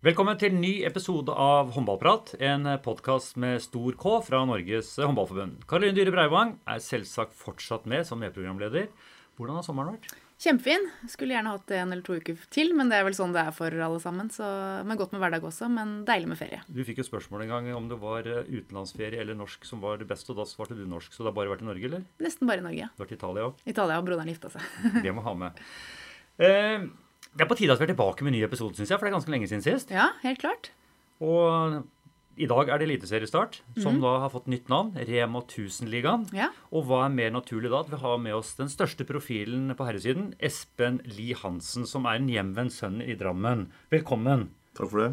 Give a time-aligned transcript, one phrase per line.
[0.00, 5.66] Velkommen til en ny episode av Håndballprat, en podkast med stor K fra Norges Håndballforbund.
[5.68, 8.86] Karoline Dyhre Breivang er selvsagt fortsatt med som medprogramleder.
[9.36, 10.14] Hvordan har sommeren vært?
[10.40, 10.86] Kjempefin.
[11.12, 13.52] Skulle gjerne hatt en eller to uker til, men det er vel sånn det er
[13.52, 14.30] for alle sammen.
[14.32, 14.48] Så,
[14.88, 16.62] men Godt med hverdag også, men deilig med ferie.
[16.72, 20.00] Du fikk jo spørsmål en gang om det var eh, utenlandsferie eller norsk som var
[20.00, 21.12] det beste, og da svarte du norsk.
[21.12, 22.08] Så det har bare vært i Norge, eller?
[22.24, 22.88] Nesten bare i Norge.
[22.88, 23.60] Du har vært i Italia òg?
[23.76, 24.64] Italia og broderen gifta seg.
[25.04, 25.62] det må ha med.
[26.40, 26.88] Eh,
[27.36, 29.06] det er på tide at vi er tilbake med en ny episode, syns jeg, for
[29.06, 29.92] det er ganske lenge siden sist.
[29.94, 30.72] Ja, helt klart.
[31.22, 31.80] Og
[32.40, 34.02] i dag er det eliteseriestart, som mm.
[34.02, 36.24] da har fått nytt navn, Rema 1000-ligaen.
[36.36, 36.48] Ja.
[36.72, 39.86] Og hva er mer naturlig da at vi har med oss den største profilen på
[39.86, 43.68] herresiden, Espen Lie Hansen, som er en hjemvendt sønn i Drammen.
[43.92, 44.48] Velkommen.
[44.78, 45.10] Takk for det.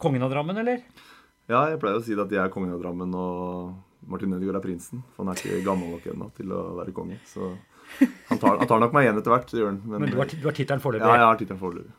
[0.00, 0.80] Kongen av Drammen, eller?
[1.50, 4.64] Ja, jeg pleier å si at jeg er kongen av Drammen, og Martin Ødegaard er
[4.64, 5.04] prinsen.
[5.12, 7.20] For han er ikke gammel nok ennå til å være konge.
[7.28, 7.52] Så
[8.30, 9.82] han tar, han tar nok meg igjen etter hvert, gjør han.
[9.86, 11.06] Men du har, du har tittelen foreløpig.
[11.06, 11.92] Ja, jeg har tittelen foreløpig.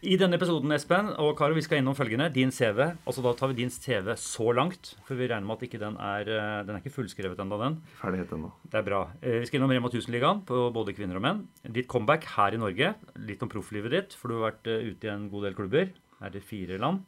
[0.00, 2.30] I denne episoden, Espen og Karo, vi skal innom følgende.
[2.32, 2.78] Din CV.
[3.04, 5.98] altså Da tar vi din CV så langt, for vi regner med at ikke den
[6.00, 7.76] er eh, Den er ikke fullskrevet ennå, den.
[8.00, 8.48] Ferdig ennå.
[8.64, 9.02] Det er bra.
[9.20, 11.42] Eh, Vi skal innom Rema 1000-ligaen på både kvinner og menn.
[11.68, 12.94] Ditt comeback her i Norge.
[13.28, 15.92] Litt om profflivet ditt, for du har vært eh, ute i en god del klubber.
[16.24, 17.04] Er det fire land?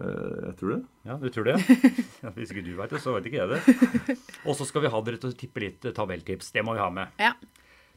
[0.00, 0.80] Eh, Jeg tror det.
[1.06, 1.56] Ja, du tror det?
[2.24, 4.16] Ja, hvis ikke du vet det, så vet ikke jeg det.
[4.48, 6.50] Og så skal vi ha dere til å tippe litt tabelltips.
[6.54, 7.12] Det må vi ha med.
[7.20, 7.34] Ja.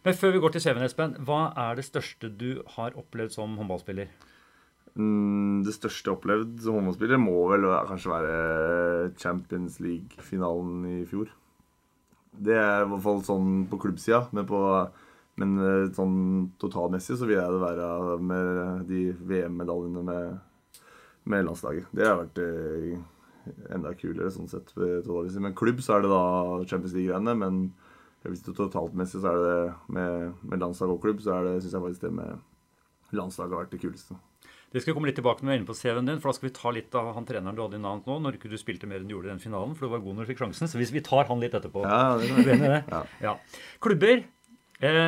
[0.05, 3.55] Men før vi går til CV-en, Espen, hva er det største du har opplevd som
[3.59, 4.11] håndballspiller?
[4.97, 8.37] Mm, Det største jeg har opplevd som håndballspiller må vel kanskje være
[9.19, 11.33] Champions League-finalen i fjor.
[12.37, 14.61] Det er i hvert fall sånn på klubbsida, men, på,
[15.41, 16.17] men eh, sånn
[16.61, 19.01] totalmessig så vil jeg det være med de
[19.31, 20.37] VM-medaljene med,
[21.27, 21.89] med landslaget.
[21.95, 22.97] Det har vært eh,
[23.75, 24.73] enda kulere sånn sett.
[24.77, 26.23] Men klubb så er det da
[26.65, 27.35] Champions League-greiene.
[27.39, 27.59] Men
[28.27, 29.59] hvis det totaltmessig så er det
[29.93, 33.63] med, med landslag og klubb, så er det, syns jeg faktisk det med landslaget har
[33.65, 34.17] vært det kuleste.
[34.73, 36.49] Det skal komme litt tilbake når vi er inne på CV-en din, for da skal
[36.49, 38.89] vi ta litt av han treneren du hadde i navnet nå, når ikke du spilte
[38.89, 40.67] mer enn du gjorde i den finalen, for du var god når du fikk sjansen.
[40.67, 41.85] Så hvis vi tar han litt etterpå.
[41.87, 42.81] Ja, det Er du det?
[42.91, 43.01] Ja.
[43.23, 43.33] ja.
[43.83, 44.25] Klubber.
[44.83, 45.07] Eh,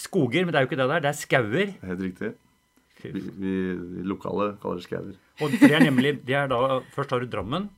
[0.00, 1.04] skoger, men det er jo ikke det der.
[1.04, 1.76] Det er skauer.
[1.90, 2.32] Helt riktig.
[3.04, 5.12] Vi, vi vi lokale kaller det skauer.
[5.42, 7.68] Og det er nemlig det er da, Først har du Drammen,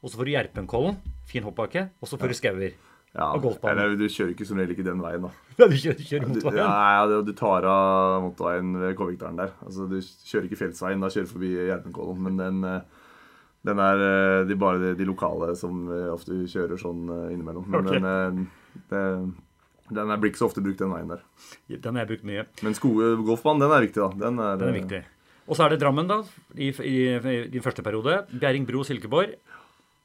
[0.00, 2.78] og så får du Gjerpenkollen, fin hoppbakke, og så får du skauer.
[3.10, 3.96] Ja, Og golfbanen.
[3.98, 5.30] du kjører ikke som regel ikke den veien, da.
[5.58, 6.62] Ja, du kjører, kjører motorveien?
[6.62, 9.50] ja, du, du tar av motorveien ved Kovikdalen der.
[9.66, 12.22] Altså, du kjører ikke Fjellsveien, da kjører du forbi Gjerpenkollen.
[12.28, 13.10] Men den, eh,
[13.66, 17.66] den er eh, de, bare de, de lokale som eh, ofte kjører sånn innimellom.
[17.66, 18.04] Men okay.
[18.06, 19.34] den,
[19.90, 21.26] den er, blir ikke så ofte brukt, den veien der.
[21.74, 22.46] Den har jeg brukt mye.
[22.62, 22.78] Men
[23.26, 24.10] golfbanen, den er viktig, da.
[24.28, 25.02] Den er, Den er viktig.
[25.50, 26.20] Og så er det Drammen, da,
[26.54, 28.20] i, i, i din første periode.
[28.30, 29.34] Bjerringbro Silkeborg.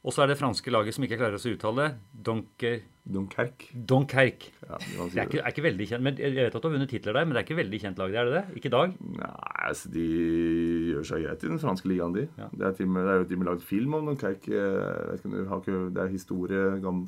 [0.05, 1.85] Og så er det franske laget som ikke klarer å uttale.
[2.25, 3.71] Donker, Dunkerque.
[3.73, 4.45] Donkerk.
[4.65, 6.75] Ja, det Det er ikke, er ikke veldig kjent, men Jeg vet at du har
[6.75, 8.59] vunnet titler der, men det er ikke veldig kjent lag, det er det det?
[8.59, 8.93] Ikke i dag?
[9.21, 9.31] Nei,
[9.69, 10.05] altså de
[10.91, 12.27] gjør seg greit i den franske ligaen, de.
[12.37, 12.49] Ja.
[12.53, 14.53] Det, er til det er jo til og med lagd film om Dunkerque.
[14.53, 16.63] Jeg vet ikke har ikke, Det er historie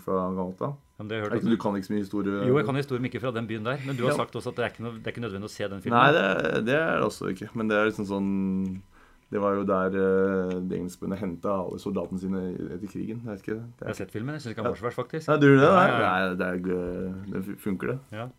[0.05, 0.77] fra gammelt av.
[0.97, 2.47] Ja, ikke- Du kan ikke så mye historie?
[2.47, 3.77] Jo, jeg kan historie, men ikke fra den byen der.
[3.85, 4.17] Men du har Ja.
[4.17, 5.99] sagt også at det er ikke, noe, det er ikke nødvendig å se den filmen.
[5.99, 7.49] Nei, det, det er det også ikke.
[7.55, 8.81] Men det er liksom sånn
[9.29, 12.39] Det var jo der uh, de engelskmennene henta alle soldatene sine
[12.73, 13.19] etter krigen.
[13.25, 13.57] Jeg vet ikke.
[13.81, 14.33] Jeg har sett filmen.
[14.35, 15.27] Jeg syns ikke den var så verst, faktisk.
[15.27, 15.67] Nei, du gjør det?
[15.67, 16.33] Ja, Nei, ja, ja.
[16.33, 17.99] Det, er, det funker, det.
[18.15, 18.29] Ja.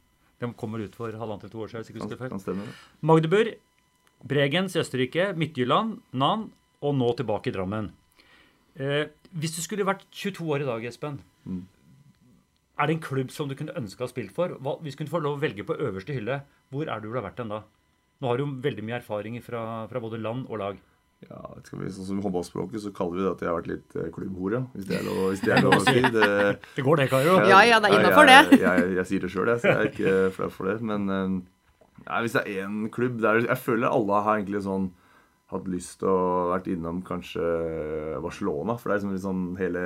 [0.40, 1.82] Den kommer ut for halvannet til to år siden.
[1.84, 2.30] hvis jeg ikke husker feil.
[2.30, 2.64] kan stemme.
[2.64, 2.74] det.
[3.02, 3.54] Magdeburg,
[4.26, 7.90] Bregens i Østerrike, Midtjylland, Nan og nå tilbake i Drammen.
[8.78, 11.62] Eh, hvis du skulle vært 22 år i dag, Espen, Mm.
[12.78, 14.54] Er det en klubb som du kunne ønske å ha spilt for?
[14.62, 16.40] Hva, hvis du kunne få lov å velge på øverste hylle,
[16.70, 17.62] hvor er du ville vært den da?
[18.22, 20.78] Nå har du jo veldig mye erfaring fra, fra både land og lag.
[21.26, 23.70] Ja, skal vi- sånn som i håndballspråket så kaller vi det at jeg har vært
[23.72, 24.60] litt eh, klubbhore.
[24.74, 26.02] Hvis det er lov, hvis det er lov å si.
[26.18, 26.28] Det,
[26.76, 27.34] Det går det, Karo.
[27.50, 28.36] Ja, ja, det er innenfor det.
[28.54, 30.76] Jeg, jeg, jeg sier det sjøl, jeg, så jeg er ikke flau for det.
[30.92, 31.34] Men eh,
[32.06, 34.92] nei, hvis det er én klubb der, Jeg føler alle har egentlig sånn
[35.50, 37.42] hatt lyst til å vært innom kanskje
[38.22, 38.76] Barcelona.
[38.78, 39.84] For det er liksom litt sånn hele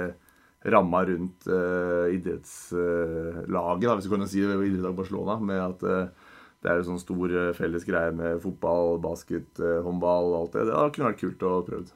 [0.65, 6.31] ramma rundt uh, idrettslaget, da, hvis du kan si det, idrettslag Barcelona, med at uh,
[6.63, 10.69] det er en sånn stor eh, felles greie med fotball, basket, håndball og alt det.
[10.69, 11.91] Det kunne vært kult å prøve.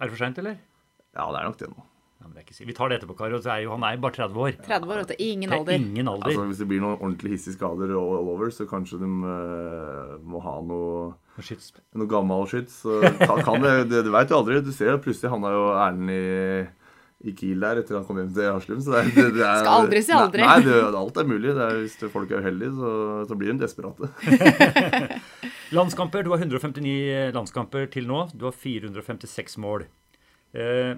[0.00, 0.56] Er det for seint, eller?
[1.12, 1.82] Ja, det er nok det nå.
[2.22, 2.66] Ja, men det er ikke.
[2.70, 3.42] Vi tar det etterpå, Karo.
[3.44, 4.56] er Han er jo bare 30 år.
[4.64, 5.14] 30 år, vet du.
[5.26, 5.74] Ingen Det er alder.
[5.84, 6.30] ingen alder.
[6.30, 10.16] Altså, hvis det blir noen ordentlig hissige skader all all over, så kanskje de uh,
[10.24, 11.12] må ha noe,
[11.42, 11.72] Skyts.
[11.92, 12.80] noe gammel skyts.
[12.86, 14.62] Så kan, kan det, det, du veit jo aldri.
[14.64, 16.22] Du ser jo plutselig havna jo Erlend i,
[17.22, 18.80] i Kiel der etter han kom hjem til Haslum.
[18.82, 20.42] Så det, det, det er, Skal aldri si aldri.
[20.42, 21.54] Nei, nei det, alt er mulig.
[21.54, 22.92] Det er, hvis folk er uheldige, så,
[23.30, 24.10] så blir de desperate.
[25.78, 26.26] Landskamper.
[26.26, 28.24] Du har 159 landskamper til nå.
[28.36, 29.86] Du har 456 mål.
[30.52, 30.96] Eh,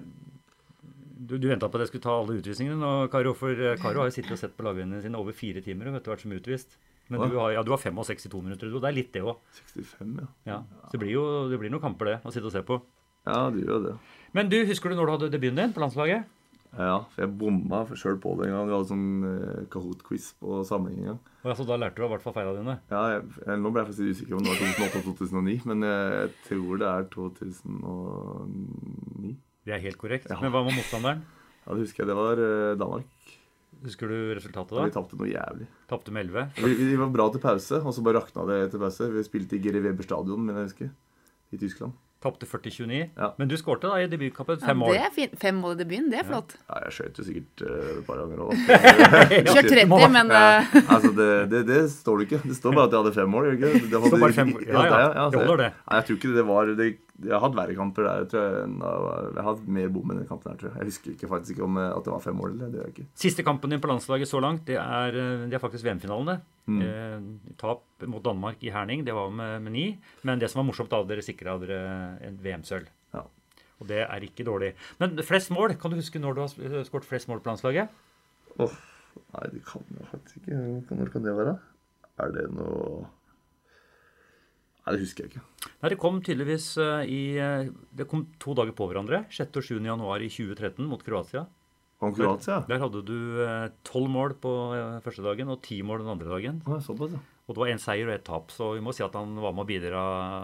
[1.15, 3.35] du du venta på at jeg skulle ta alle utvisningene nå, Karo.
[3.37, 5.97] For eh, Karo har jo sittet og sett på lagvennene sine over fire timer og
[5.97, 6.77] vet du vært som utvist.
[7.13, 8.65] Men du har, ja, du har 5 og 6 i to minutter.
[8.65, 8.79] du.
[8.81, 9.37] Det er litt det òg.
[9.77, 10.27] 65, ja.
[10.49, 10.59] Ja.
[10.89, 12.79] Så det blir jo det blir noen kamper, det, å sitte og se på.
[13.29, 13.93] Ja, det gjør jo det.
[14.35, 16.31] Men du, husker du når du hadde debuten din på landslaget?
[16.75, 18.65] Ja, for jeg bomma sjøl på det en gang.
[18.67, 21.19] Vi hadde sånn eh, Kahoot-quiz på samling en gang.
[21.45, 22.75] Og altså, Da lærte du i hvert fall feila dine.
[22.91, 26.33] Ja, jeg, jeg, Nå ble jeg faktisk usikker om det var 2008-2009, men jeg, jeg
[26.49, 29.31] tror det er 2009.
[29.65, 30.27] Det er helt korrekt.
[30.33, 30.41] Ja.
[30.43, 31.23] Men hva med motstanderen?
[31.63, 32.09] Ja, det husker jeg.
[32.11, 33.11] Det var eh, Danmark.
[33.85, 34.81] Husker du resultatet da?
[34.83, 35.67] Ja, vi tapte noe jævlig.
[35.87, 36.49] Tapte med 11.
[36.59, 39.07] Vi, vi var bra til pause, og så bare rakna det til pause.
[39.15, 40.91] Vi spilte i Geri Weber stadion, men jeg husker.
[41.55, 41.95] I Tyskland.
[42.25, 43.01] Tapte 40-29.
[43.21, 43.27] Ja.
[43.37, 44.95] Men du skårte da i debutkampen fem mål.
[44.95, 45.35] det er.
[45.37, 46.55] Fem mål i debuten, det er flott.
[46.65, 48.55] Ja, jeg skjøt jo sikkert uh, et par ganger òg.
[49.51, 52.41] Kjørt 30, men Ja, eh, altså det, det, det står det ikke.
[52.49, 53.51] Det står bare at jeg hadde fem mål.
[53.53, 53.69] Ikke?
[53.69, 53.91] det ikke?
[53.93, 55.71] Det, bare fem- ja, ja, det holder det.
[55.85, 56.89] Nei, jeg tror ikke det var det,
[57.23, 58.25] Jeg har hatt verre kamper der.
[58.27, 60.77] tror Jeg Jeg har hatt mer bom enn den kampen her, tror jeg.
[60.77, 62.51] Jeg husker ikke faktisk ikke om eh, at det var fem mål.
[62.51, 63.07] eller det gjør jeg ikke.
[63.15, 66.25] Siste kampen din på landslaget så langt, det er, eh, det er faktisk VM-finalen.
[66.25, 66.39] det.
[66.67, 66.81] Mm.
[66.81, 69.99] Eh, tap mot Danmark i Herning, det var med, med ni.
[70.23, 72.87] Men det som var morsomt, da, dere sikra dere en VM-sølv.
[73.13, 73.23] Ja.
[73.79, 74.73] Og det er ikke dårlig.
[74.99, 77.89] Men flest mål, kan du huske når du har skåret flest mål på landslaget?
[78.59, 78.75] Åh,
[79.35, 80.95] Nei, det kan jeg faktisk ikke.
[80.95, 81.57] Når kan det være?
[82.23, 83.05] Er det noe
[84.85, 85.43] Nei, det husker jeg ikke.
[85.81, 89.23] Nei, Det kom tydeligvis eh, i eh, Det kom to dager på hverandre.
[89.33, 89.49] 6.
[89.57, 89.79] og 7.
[89.81, 91.47] januar i 2013 mot Kroatia.
[92.05, 92.59] Om Kroatia?
[92.69, 93.15] Der hadde du
[93.87, 96.61] tolv mål på eh, første dagen og ti mål den andre dagen.
[96.69, 97.21] Ja, såpass, ja.
[97.45, 99.53] Og det var én seier og ett tap, så vi må si at han var
[99.53, 100.03] med bidra,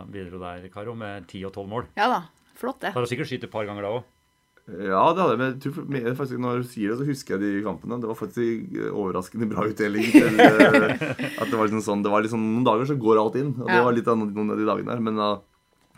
[0.09, 1.87] bidro der, Karo, med ti og tolv mål.
[1.97, 2.21] ja da.
[2.61, 2.91] Flott, det.
[2.93, 4.03] Da har du sikkert skutt et par ganger da òg.
[4.69, 5.73] Ja, det hadde jeg.
[5.89, 7.97] Men jeg faktisk, når du sier det, så husker jeg de kampene.
[8.01, 10.05] Det var faktisk eh, overraskende bra utdeling.
[10.13, 11.05] til, eh,
[11.41, 13.55] at Det var liksom sånn, det var liksom Noen dager så går alt inn.
[13.57, 15.03] Og det var litt av noen av de dagene her.
[15.03, 15.39] Men uh,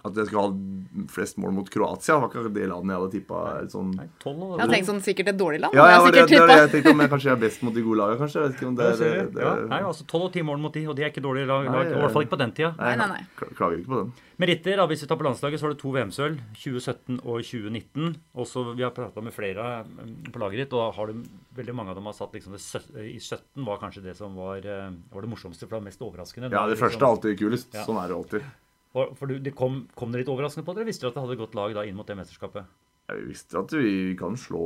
[0.04, 3.44] at jeg skulle ha flest mål mot Kroatia, var ikke det landet jeg hadde tippa.
[3.72, 3.94] Sånn.
[3.96, 5.78] Jeg tenkte har tenkt sånn sikkert et dårlig land.
[5.78, 7.84] Ja, ja, jeg det, det, det, jeg tenkte om jeg kanskje er best mot de
[7.86, 8.42] gode lagene, kanskje.
[8.42, 10.76] Jeg vet ikke om det, det, det, ja, nei, altså 12 og 10 mål mot
[10.76, 11.70] de, og de er ikke dårlige lag.
[11.72, 12.74] Nei, I hvert fall ikke på den tida.
[12.82, 13.48] Nei, nei, nei.
[13.56, 14.12] Klager ikke på den.
[14.44, 16.40] Meritter, da, hvis vi tar på landslaget, så har du to VM-sølv.
[16.60, 18.16] 2017 og 2019.
[18.44, 21.22] Også, vi har prata med flere mm, på laget ditt, og da har du,
[21.56, 24.66] veldig mange av dem har satt liksom det, I 17 var kanskje det som var,
[24.66, 26.50] eh, var det morsomste, for det var mest overraskende.
[26.50, 27.72] Ja, det liksom- første er alltid kulest.
[27.78, 27.86] Ja.
[27.88, 28.52] Sånn er det alltid.
[28.94, 30.86] For du, det kom, kom det litt overraskende på dere?
[30.86, 32.70] Visste dere at det hadde et godt lag da inn mot det mesterskapet?
[33.10, 34.64] Vi visste at vi kan slå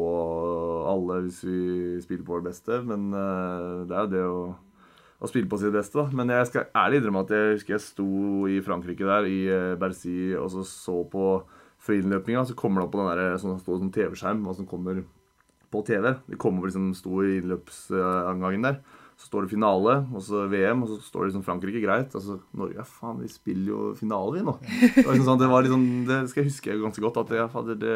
[0.92, 1.60] alle hvis vi
[2.04, 4.42] spiller på vårt beste, men eh, det er jo det å,
[5.24, 6.12] å spille på sitt beste, da.
[6.20, 8.10] Men jeg skal ærlig innrømme at jeg husker jeg sto
[8.52, 11.32] i Frankrike der, i uh, Bercy, og så så på
[11.88, 15.02] friidrettløpinga, så kommer det opp på den der sånn, sånn TV-skjerm, hva som kommer
[15.74, 16.12] på TV.
[16.28, 18.80] Det kommer liksom sto i innløpsangangen der.
[19.18, 21.82] Så står det finale, og så VM, og så står det liksom Frankrike.
[21.82, 22.14] Greit.
[22.14, 24.54] Altså, Norge, ja faen, vi spiller jo finale, vi nå.
[24.62, 27.18] Det, var liksom sånn, det, var liksom, det skal jeg huske ganske godt.
[27.24, 27.96] At jeg, fader, det,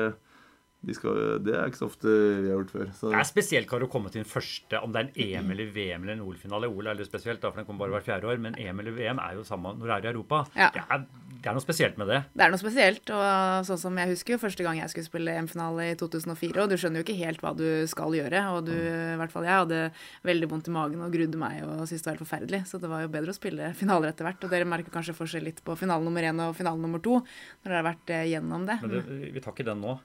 [0.81, 2.87] de skal, det er ikke så ofte vi har gjort før.
[2.97, 5.53] Så, Det er spesielt Karo, å komme til den første, om det er en EM
[5.53, 6.71] eller VM eller en OL-finale.
[6.73, 8.41] OL er litt spesielt, da, for den kommer bare hvert fjerde år.
[8.41, 10.41] Men EM eller VM er jo samme når det er i Europa.
[10.57, 10.71] Ja.
[10.73, 11.05] Det, er,
[11.41, 12.19] det er noe spesielt med det.
[12.37, 13.09] Det er noe spesielt.
[13.09, 16.69] og sånn som jeg husker jo første gang jeg skulle spille EM-finale i 2004, og
[16.69, 18.43] du skjønner jo ikke helt hva du skal gjøre.
[18.53, 19.81] Og du, i hvert fall jeg, hadde
[20.27, 22.61] veldig vondt i magen og grudde meg og syntes det var helt forferdelig.
[22.69, 24.45] Så det var jo bedre å spille finaler etter hvert.
[24.45, 27.71] Og dere merker kanskje forskjell litt på finale nummer én og finale nummer to når
[27.71, 28.77] dere har vært eh, gjennom det.
[28.83, 29.03] Men det,
[29.33, 29.97] vi tar ikke den nå.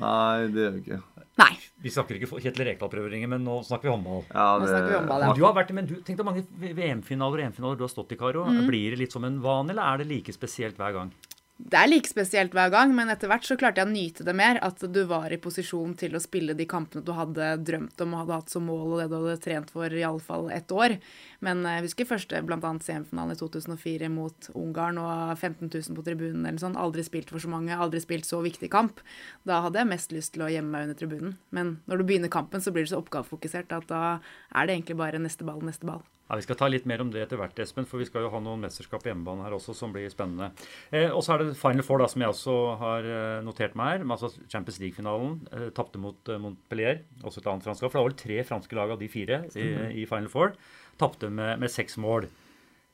[0.00, 1.02] Nei, det gjør vi ikke.
[1.40, 1.56] Nei.
[1.82, 4.24] Vi snakker ikke for- Kjetil Rekdal-prøveringer, men nå snakker vi håndball.
[4.34, 7.40] Ja, Nå snakker vi håndball, Men du har vært, men du, Tenk deg mange VM-finaler
[7.40, 8.44] og EM-finaler du har stått i, Karo.
[8.68, 11.12] Blir det litt som en vane, eller er det like spesielt hver gang?
[11.60, 14.32] Det er like spesielt hver gang, men etter hvert så klarte jeg å nyte det
[14.36, 14.58] mer.
[14.64, 18.22] At du var i posisjon til å spille de kampene du hadde drømt om og
[18.22, 20.96] hadde hatt som mål, og det du hadde trent for i alle fall ett år.
[21.44, 22.72] Men eh, jeg husker første bl.a.
[22.82, 26.78] semifinalen i 2004 mot Ungarn og 15 000 på tribunen eller sånn.
[26.80, 29.04] Aldri spilt for så mange, aldri spilt så viktig kamp.
[29.48, 31.36] Da hadde jeg mest lyst til å gjemme meg under tribunen.
[31.54, 34.98] Men når du begynner kampen, så blir du så oppgavefokusert at da er det egentlig
[35.04, 36.02] bare neste ball, neste ball.
[36.30, 38.30] Ja, Vi skal ta litt mer om det etter hvert, Espen, for vi skal jo
[38.32, 40.50] ha noen mesterskap på hjemmebane her også som blir spennende.
[40.90, 43.98] Eh, og så er det Final Four, da, som jeg også har eh, notert meg
[43.98, 44.06] her.
[44.16, 45.34] Altså Champions League-finalen.
[45.52, 47.90] Eh, Tapte mot eh, Montpellier, også et annet fransk lag.
[47.92, 49.66] For det var vel tre franske lag av de fire i,
[50.02, 50.54] i Final Four.
[51.02, 52.30] Tapte med, med seks mål.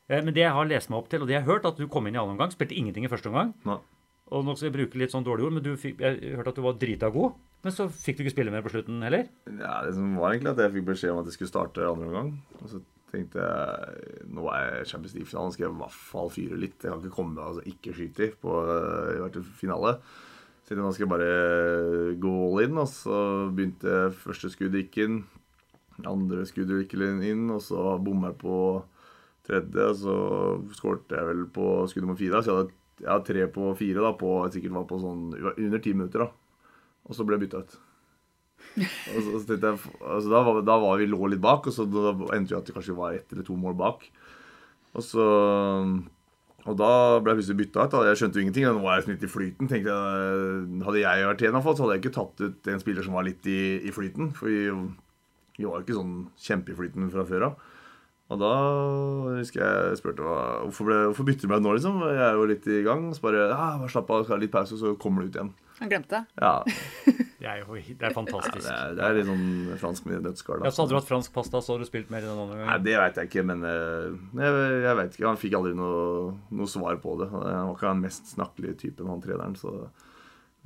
[0.08, 1.78] Eh, men det jeg har lest meg opp til, og det jeg har hørt, at
[1.78, 3.52] du kom inn i annen omgang, spilte ingenting i første omgang.
[3.68, 3.78] Nei.
[4.34, 6.58] Og nå skal jeg bruke litt sånn dårlige ord, men du fikk, jeg hørte at
[6.58, 7.38] du var drita god.
[7.64, 9.24] Men så fikk du ikke spille mer på slutten heller.
[9.48, 12.10] Ja, det som var egentlig at jeg fikk beskjed om at jeg skulle starte andre
[12.10, 12.28] omgang.
[12.60, 13.44] Og så tenkte
[14.28, 16.76] nå er jeg Champions League-finalen, skal jeg i hvert fall fyre litt.
[16.82, 19.94] Jeg kan ikke komme altså, ikke skyte på øh, i hvert finale.
[20.66, 22.80] Så jeg, nå skal jeg bare gå all in.
[22.82, 23.18] Og så
[23.56, 25.18] begynte første skuddet gikk inn.
[26.06, 28.58] Andre skuddet gikk inn, og så bomma jeg på
[29.48, 29.88] tredje.
[29.88, 30.18] Og så
[30.76, 32.42] skårte jeg vel på skudd nummer fire.
[32.44, 35.80] Så jeg hadde, jeg hadde tre på fire da, på, sikkert var på sånn under
[35.82, 36.26] ti minutter.
[36.26, 36.66] da.
[37.08, 37.78] Og så ble jeg bytta ut.
[38.84, 41.86] Og så, så jeg, altså da, var, da var vi lå litt bak, og så
[41.88, 44.06] da endte vi at det kanskje var ett eller to mål bak.
[44.96, 45.26] Og så
[46.68, 46.90] og da
[47.22, 47.94] ble jeg plutselig bytta ut.
[48.08, 48.66] Jeg skjønte jo ingenting.
[48.66, 49.70] Nå var jeg litt i flyten.
[49.70, 53.16] tenkte jeg, Hadde jeg vært trener, så hadde jeg ikke tatt ut en spiller som
[53.16, 54.32] var litt i, i flyten.
[54.36, 54.66] For vi,
[55.56, 56.16] vi var jo ikke sånn
[56.48, 57.62] kjempe i flyten fra før av.
[58.28, 58.48] Og da
[59.38, 62.02] husker jeg spurte hva, hvorfor, ble, hvorfor bytter du meg nå, liksom?
[62.12, 63.06] Jeg er jo litt i gang.
[63.16, 65.54] Så bare ja, bare slapp av, litt pause, og så kommer du ut igjen.
[65.78, 66.42] Han glemte det.
[66.42, 66.52] Ja,
[67.38, 68.64] Det er jo det er fantastisk.
[68.66, 69.44] Det er, det er litt sånn
[69.80, 70.64] fransk med nøtteskall.
[70.66, 72.66] Ja, så hadde du hatt fransk pasta, så hadde du spilt mer i den andre
[72.66, 72.78] Nei.
[72.84, 74.08] Det veit jeg ikke, men eh,
[74.42, 75.28] jeg, jeg vet ikke.
[75.30, 77.30] Han fikk aldri noe, noe svar på det.
[77.32, 79.56] Han var ikke den mest snakkelige typen, han treneren.
[79.56, 79.72] Så.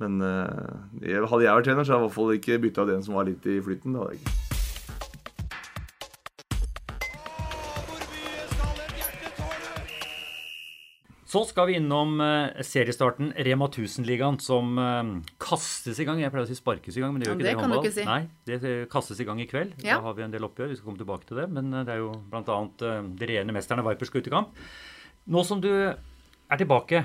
[0.01, 2.97] Men eh, hadde jeg vært trener, så hadde jeg i hvert fall ikke bytta ut
[2.97, 3.93] en som var litt i flyten.
[3.95, 4.52] Det hadde jeg ikke.
[11.33, 15.07] Så skal vi innom eh, seriestarten Rema 1000-ligaen, som eh,
[15.41, 16.19] kastes i gang.
[16.21, 17.71] Jeg pleier å si sparkes i gang, men det gjør ikke det det i kan
[17.71, 17.87] du håndball.
[17.89, 18.05] ikke si.
[18.05, 19.73] Nei, det kastes i gang i kveld.
[19.81, 19.97] Ja.
[19.97, 20.69] Da har vi en del oppgjør.
[20.69, 21.47] Vi skal komme tilbake til det.
[21.55, 22.59] Men eh, det er jo bl.a.
[22.77, 24.61] De regjerende mesterne Vipers skal ut i kamp.
[25.33, 27.01] Nå som du er tilbake,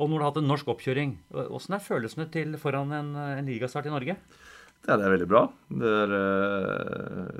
[0.00, 1.14] og når du har hatt en norsk oppkjøring,
[1.46, 4.18] åssen er følelsene til foran en, en ligastart i Norge?
[4.86, 5.46] Ja, det er veldig bra.
[5.70, 6.12] Det, er,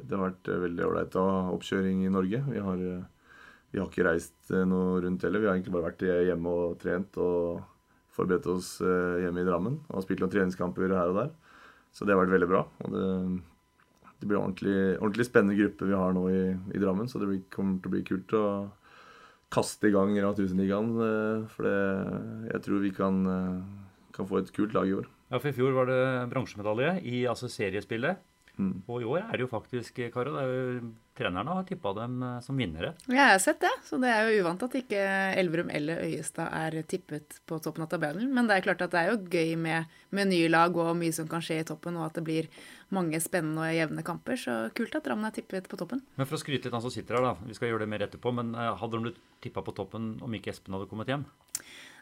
[0.04, 2.42] det har vært veldig ålreit å ha oppkjøring i Norge.
[2.46, 3.06] Vi har, eh,
[3.72, 5.42] vi har ikke reist eh, noe rundt heller.
[5.42, 7.60] Vi har egentlig bare vært hjemme og trent og
[8.16, 9.78] forberedt oss eh, hjemme i Drammen.
[9.92, 11.30] Og spilt noen treningskamper her og der.
[11.92, 12.64] Så det har vært veldig bra.
[12.84, 13.04] Og det,
[14.18, 16.42] det blir en ordentlig, ordentlig spennende gruppe vi har nå i,
[16.74, 18.44] i Drammen, så det blir, kommer til å bli kult å
[19.54, 20.90] kaste i gang Rema 1000-ligaen.
[21.04, 21.76] eh, For det,
[22.54, 23.60] jeg tror vi kan, eh,
[24.16, 25.06] kan få et kult lag i år.
[25.28, 26.00] Ja, for I fjor var det
[26.32, 28.20] bronsemedalje i altså seriespillet.
[28.58, 28.80] Mm.
[28.90, 30.88] Og i år er det jo faktisk, Karo, det er jo,
[31.18, 32.90] trenerne har tippa dem eh, som vinnere.
[33.06, 35.02] Ja, jeg har sett det, så det er jo uvant at ikke
[35.38, 38.32] Elverum eller Øyestad er tippet på toppen av tabellen.
[38.34, 41.14] Men det er klart at det er jo gøy med, med nye lag og mye
[41.14, 42.50] som kan skje i toppen, og at det blir
[42.94, 44.40] mange spennende og jevne kamper.
[44.40, 46.02] Så kult at Drammen er tippet på toppen.
[46.18, 47.46] Men for å skryte litt av han som sitter her, da.
[47.46, 48.34] Vi skal gjøre det mer etterpå.
[48.34, 51.28] Men eh, hadde de blitt tippa på toppen om ikke Espen hadde kommet hjem?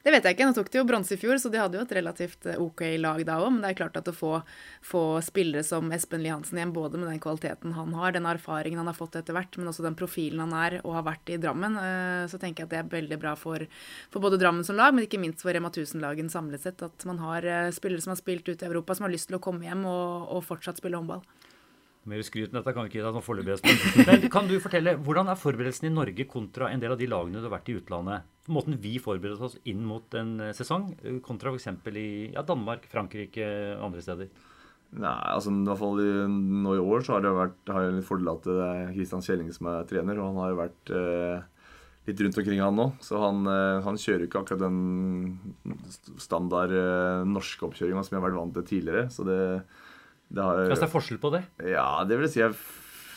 [0.06, 0.46] Det vet jeg ikke.
[0.46, 2.84] Nå tok de jo bronse i fjor, så de hadde jo et relativt eh, OK
[3.02, 3.48] lag da òg.
[3.50, 4.28] Men det er klart at å få,
[4.86, 8.78] få spillere som Espen Lie Hansen hjem, både med den kvaliteten han har, den erfaringen
[8.78, 11.40] han har fått etter hvert, men også den profilen han er og har vært i
[11.42, 13.66] Drammen, eh, så tenker jeg at det er veldig bra for,
[14.14, 16.86] for både Drammen som lag, men ikke minst for Rema 1000-lagen samlet sett.
[16.86, 19.40] At man har eh, spillere som har spilt ute i Europa, som har lyst til
[19.40, 21.26] å komme hjem og, og fortsatt spille håndball.
[22.06, 25.38] Mer skryt enn dette kan vi ikke gi deg foreløpig, kan du fortelle, hvordan er
[25.40, 28.28] forberedelsen i Norge kontra en del av de lagene du har vært i utlandet?
[28.52, 31.66] Måten vi forbereder oss inn mot en eh, sesong, eh, kontra f.eks.
[31.90, 34.30] i ja, Danmark, Frankrike, og andre steder?
[34.94, 38.06] Nei, altså i hvert fall nå i år så har det vært, har jeg litt
[38.06, 41.40] fordel at det er Kristian Kjelling som er trener, og han har jo vært eh,
[42.06, 42.86] litt rundt omkring han nå.
[43.02, 45.66] Så han, eh, han kjører ikke akkurat den
[46.22, 49.08] standard eh, norske oppkjøringa som jeg har vært vant til tidligere.
[49.12, 49.40] Så det,
[50.28, 51.42] det har altså det er forskjell på det?
[51.70, 52.56] Ja, det vil si jeg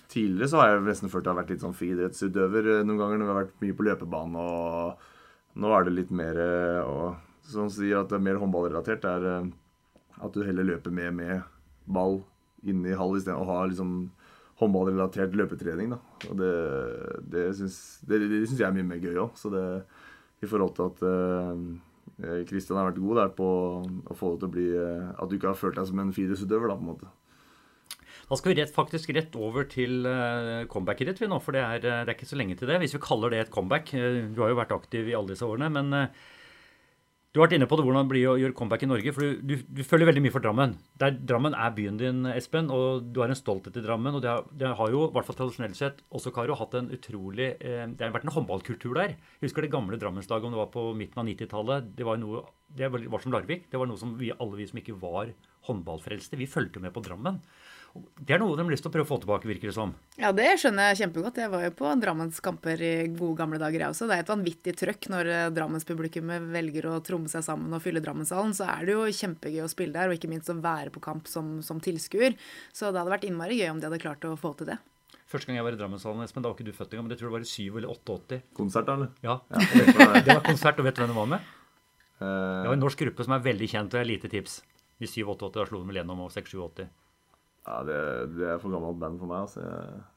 [0.09, 2.97] Tidligere så har jeg nesten følt at jeg har vært litt sånn friidrettsutøver eh, noen
[2.97, 4.41] ganger når vi har vært mye på løpebane.
[4.41, 9.05] og Nå er det litt mer eh, og, Som sier at det er mer håndballrelatert.
[9.05, 9.51] Er eh,
[10.17, 11.43] at du heller løper med med
[11.85, 12.23] ball
[12.65, 13.93] inne i hall istedenfor å ha liksom
[14.63, 15.93] håndballrelatert løpetrening.
[15.93, 16.01] da.
[16.31, 16.53] Og det,
[17.29, 19.37] det syns jeg er mye mer gøy òg.
[19.37, 19.63] Så det
[20.41, 21.63] i forhold til at eh,
[22.49, 23.47] Kristian har vært god der på
[23.85, 26.13] å få det til å bli eh, At du ikke har følt deg som en
[26.15, 27.11] friidrettsutøver, da, på en måte.
[28.29, 31.63] Da skal vi rett, faktisk rett over til uh, comebacket ditt, vi nå, for det
[31.63, 32.77] er, eh, det er ikke så lenge til det.
[32.83, 33.89] Hvis vi kaller det et comeback.
[33.97, 36.27] Eh, du har jo vært aktiv i alle disse årene, men eh,
[37.29, 39.11] du har vært inne på det, hvordan det blir å gjøre comeback i Norge.
[39.13, 40.71] For du, du, du følger veldig mye for Drammen.
[40.97, 44.17] Der Drammen er byen din, Espen, og du har en stolthet i Drammen.
[44.17, 46.89] Og det har, det har jo, i hvert fall tradisjonelt sett, også Karo, hatt en
[46.95, 49.13] utrolig eh, Det har vært en håndballkultur der.
[49.37, 51.93] Jeg husker det gamle Drammenslaget, om det var på midten av 90-tallet.
[51.99, 52.41] Det var noe
[52.75, 53.69] det var som Larvik.
[53.71, 55.33] Det var noe som vi, alle vi som ikke var
[55.69, 57.41] håndballfrelste, vi fulgte med på Drammen.
[58.21, 59.95] Det er noe de har lyst til å prøve å få tilbake, virker det som.
[60.21, 61.39] Ja, det skjønner jeg kjempegodt.
[61.41, 64.05] Jeg var jo på Drammens kamper i gode gamle dager, jeg også.
[64.09, 68.03] Det er et vanvittig trøkk når eh, Drammenspublikummet velger å tromme seg sammen og fylle
[68.05, 68.53] Drammenshallen.
[68.53, 71.27] Så er det jo kjempegøy å spille der, og ikke minst å være på kamp
[71.31, 72.37] som, som tilskuer.
[72.69, 74.77] Så det hadde vært innmari gøy om de hadde klart å få til det.
[75.29, 77.21] Første gang jeg var i Drammenshallen, Espen, da var ikke du født engang, men jeg
[77.23, 78.39] tror det var i 7 eller 88.
[78.57, 79.11] Konsert, eller?
[79.25, 80.23] Ja, Ja, det?
[80.25, 81.55] Det var konsert, og vet du hvem det var med?
[82.19, 84.61] Eh, Det var en norsk gruppe som er veldig kjent, og jeg har lite tips.
[84.99, 86.87] I 87-88, da slo de vel gjennom, og 6-87.
[87.69, 87.99] ja, det,
[88.35, 89.45] det er for gammelt band for meg.
[89.45, 89.61] Altså.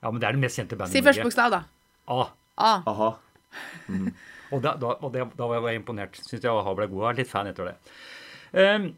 [0.02, 1.62] Ja, men det er det mest kjente bandet Si første bokstav, da.
[2.10, 2.24] A.
[2.58, 2.72] A.
[2.90, 3.10] Aha.
[4.52, 6.18] Og da, da, og det, da var jeg imponert.
[6.26, 7.02] Syns jeg ble god.
[7.06, 7.76] Jeg er litt fan etter det.
[8.52, 8.90] Um,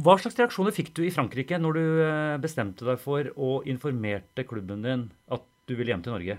[0.00, 4.44] hva slags reaksjoner fikk du i Frankrike når du eh, bestemte deg for og informerte
[4.48, 6.38] klubben din at du ville hjem til Norge?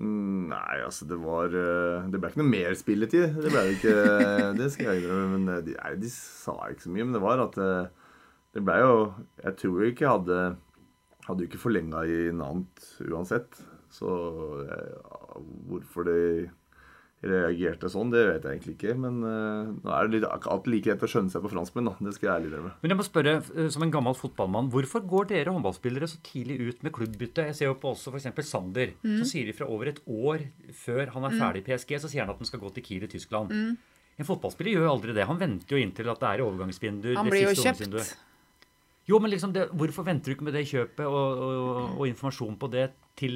[0.00, 3.34] Nei, altså, det var eh, Det ble ikke noe mer spilletid.
[3.36, 3.96] Det ble det ikke.
[4.56, 5.34] Det skal jeg innrømme.
[5.36, 7.06] Men eh, de, nei, de sa ikke så mye.
[7.06, 8.14] Men det var at eh,
[8.56, 8.94] det ble jo
[9.44, 10.40] Jeg tror jo ikke jeg hadde
[11.26, 13.60] Hadde jo ikke forlenga i Nant uansett.
[13.92, 14.08] Så
[14.64, 15.36] eh,
[15.68, 16.16] hvorfor de
[17.20, 18.94] reagerte sånn, det vet jeg egentlig ikke.
[19.00, 21.94] Men uh, nå er det litt, akkurat like lett å skjønne seg på franskmenn, da.
[22.06, 22.72] Det skal jeg ærlig innrømme.
[22.80, 26.56] Men jeg må spørre, eh, som en gammel fotballmann, hvorfor går dere håndballspillere så tidlig
[26.64, 27.46] ut med klubbbytte?
[27.50, 28.30] Jeg ser jo på også f.eks.
[28.48, 28.94] Sander.
[29.04, 29.18] Mm.
[29.20, 32.24] Så sier de fra over et år før han er ferdig i PSG, så sier
[32.24, 33.52] han at han skal gå til Kiel i Tyskland.
[33.52, 33.76] Mm.
[34.20, 35.28] En fotballspiller gjør jo aldri det.
[35.28, 37.12] Han venter jo inntil at det er overgangsvindu.
[37.16, 38.16] Han blir jo kjøpt.
[39.10, 42.54] Jo, men liksom det, hvorfor venter du ikke med det kjøpet og, og, og, informasjon
[42.60, 43.34] på det til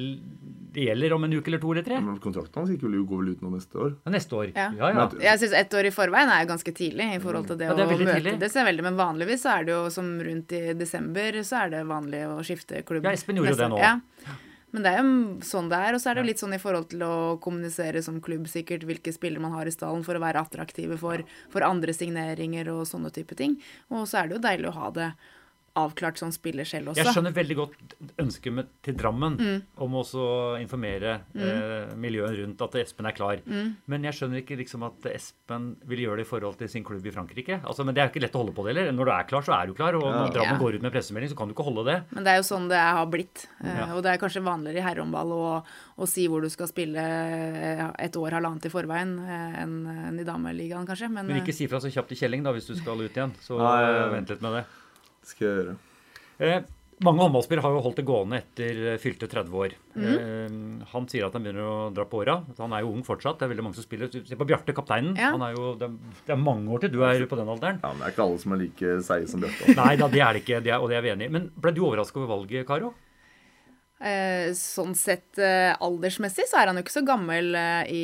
[0.75, 1.99] det gjelder om en uke eller to eller tre?
[2.03, 3.91] Men Kontrakten hans går vel ut nå neste år.
[4.05, 4.47] Ja, neste år.
[4.55, 4.69] Ja.
[4.79, 5.05] Ja, ja.
[5.27, 7.91] Jeg syns ett år i forveien er ganske tidlig i forhold til det, det å
[7.91, 8.37] møte tidlig.
[8.41, 8.51] det.
[8.53, 11.85] ser veldig, Men vanligvis så er det jo som rundt i desember så er det
[11.91, 13.07] vanlig å skifte klubb.
[13.07, 13.83] Ja, Espen gjorde det nå.
[13.83, 13.97] Ja.
[14.75, 15.11] Men det er jo
[15.47, 15.95] sånn det er.
[15.95, 17.13] Og så er det jo litt sånn i forhold til å
[17.43, 21.23] kommunisere som klubb sikkert hvilke spillere man har i stallen for å være attraktive for,
[21.53, 23.55] for andre signeringer og sånne type ting.
[23.93, 25.09] Og så er det jo deilig å ha det
[25.75, 27.03] avklart som spiller selv også.
[27.03, 29.57] Jeg skjønner veldig godt ønsket til Drammen mm.
[29.83, 30.03] om å
[30.61, 31.41] informere mm.
[31.43, 33.41] eh, miljøet rundt at Espen er klar.
[33.43, 33.73] Mm.
[33.91, 37.05] Men jeg skjønner ikke liksom at Espen vil gjøre det i forhold til sin klubb
[37.05, 37.59] i Frankrike.
[37.63, 38.93] Altså, men det er ikke lett å holde på det heller.
[38.95, 39.97] Når du er klar, så er du klar.
[39.99, 40.61] Og når Drammen ja.
[40.61, 41.97] går ut med pressemelding, så kan du ikke holde det.
[42.15, 43.45] Men det er jo sånn det har blitt.
[43.59, 43.89] Eh, ja.
[43.97, 45.43] Og det er kanskje vanligere i herrehåndball å,
[45.99, 50.23] å, si hvor du skal spille eh, et år, halvannet i forveien eh, enn en
[50.23, 51.11] i dameligaen, kanskje.
[51.11, 53.35] Men, men ikke si fra så kjapt til Kjelling, da, hvis du skal ut igjen.
[53.43, 54.65] Så vent litt med det.
[55.25, 55.77] Det skal jeg gjøre.
[56.45, 56.57] Eh,
[57.03, 59.73] mange håndballspillere har jo holdt det gående etter eh, fylte 30 år.
[59.97, 60.05] Mm.
[60.13, 62.37] Eh, han sier at han begynner å dra på åra.
[62.61, 63.39] Han er jo ung fortsatt.
[63.39, 64.11] Det er veldig mange som spiller.
[64.13, 65.17] Se på Bjarte, kapteinen.
[65.19, 65.33] Ja.
[65.35, 67.81] Er jo, det, er, det, er, mange år til du er på den alderen.
[67.83, 69.75] Ja, men Det er ikke alle som er like seige som Bjarte.
[69.81, 71.35] Nei da, det er det ikke, det er, og det er vi enig i.
[71.35, 72.93] Men ble du overraska over valget, Karo?
[73.95, 78.01] Eh, sånn sett eh, aldersmessig så er han jo ikke så gammel eh, i,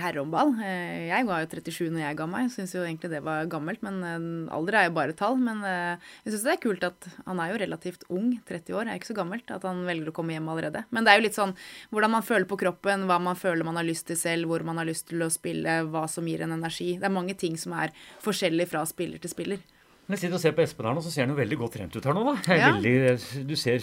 [0.00, 0.54] herrehåndball.
[0.64, 2.48] Eh, jeg var jo 37 når jeg ga meg.
[2.54, 5.36] Syns jo egentlig det var gammelt, men alder er jo bare tall.
[5.36, 8.96] Men jeg syns det er kult at han er jo relativt ung, 30 år, er
[8.96, 10.86] ikke så gammelt, at han velger å komme hjem allerede.
[10.88, 11.56] Men det er jo litt sånn
[11.92, 14.80] hvordan man føler på kroppen, hva man føler man har lyst til selv, hvor man
[14.80, 16.94] har lyst til å spille, hva som gir en energi.
[16.96, 17.92] Det er mange ting som er
[18.24, 19.60] forskjellig fra spiller til spiller.
[20.08, 21.74] Men jeg sitter og ser på Espen her nå, så ser han jo veldig godt
[21.76, 22.20] trent ut her nå.
[22.24, 22.54] da.
[22.56, 22.68] Ja.
[22.78, 23.82] Veldig, du ser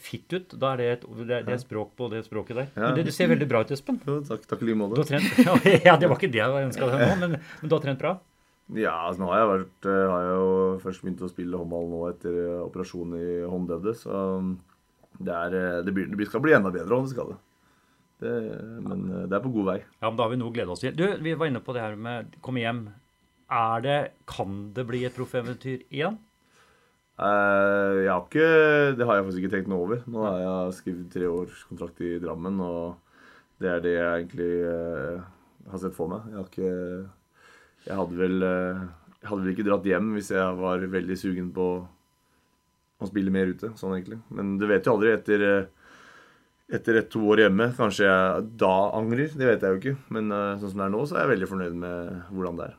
[0.00, 0.54] fitt ut.
[0.56, 2.70] Da er det et, det er, språk på det språket der.
[2.72, 2.86] Ja.
[2.86, 3.98] Men det, du ser veldig bra ut, Espen.
[4.08, 5.20] Jo, takk, takk i like måte.
[5.84, 8.14] Ja, det var ikke det jeg ønska deg nå, men, men, du har trent bra?
[8.72, 10.54] Ja, altså nå har jeg, vært, eh, har jeg jo
[10.86, 14.00] først begynt å spille håndball nå etter operasjonen operasjon i håndleddet.
[14.00, 14.54] Så um,
[15.18, 17.38] det, er, eh, det, blir, det skal bli enda bedre, om det skal det.
[18.24, 18.32] det.
[18.86, 19.76] Men det er på god vei.
[20.00, 20.96] Ja, men Da har vi noe å glede oss til.
[20.96, 22.86] Du, Vi var inne på det her med komme hjem.
[23.48, 26.18] Er det, kan det bli et proffeventyr igjen?
[27.18, 28.48] Uh, jeg har ikke,
[28.94, 30.02] det har jeg faktisk ikke tenkt noe over.
[30.06, 32.98] Nå har jeg skrevet tre års kontrakt i Drammen, og
[33.58, 35.24] det er det jeg egentlig uh,
[35.72, 36.28] har sett for meg.
[36.30, 36.70] Jeg, ikke,
[37.88, 38.84] jeg hadde, vel, uh,
[39.16, 41.68] jeg hadde vel ikke dratt hjem hvis jeg var veldig sugen på
[42.98, 43.72] å spille mer ute.
[43.80, 44.20] sånn egentlig.
[44.28, 45.46] Men du vet jo aldri etter,
[46.68, 47.72] etter et-to år hjemme.
[47.78, 49.32] Kanskje jeg da angrer.
[49.32, 49.96] Det vet jeg jo ikke.
[50.14, 52.78] Men sånn som det er nå, så er jeg veldig fornøyd med hvordan det er.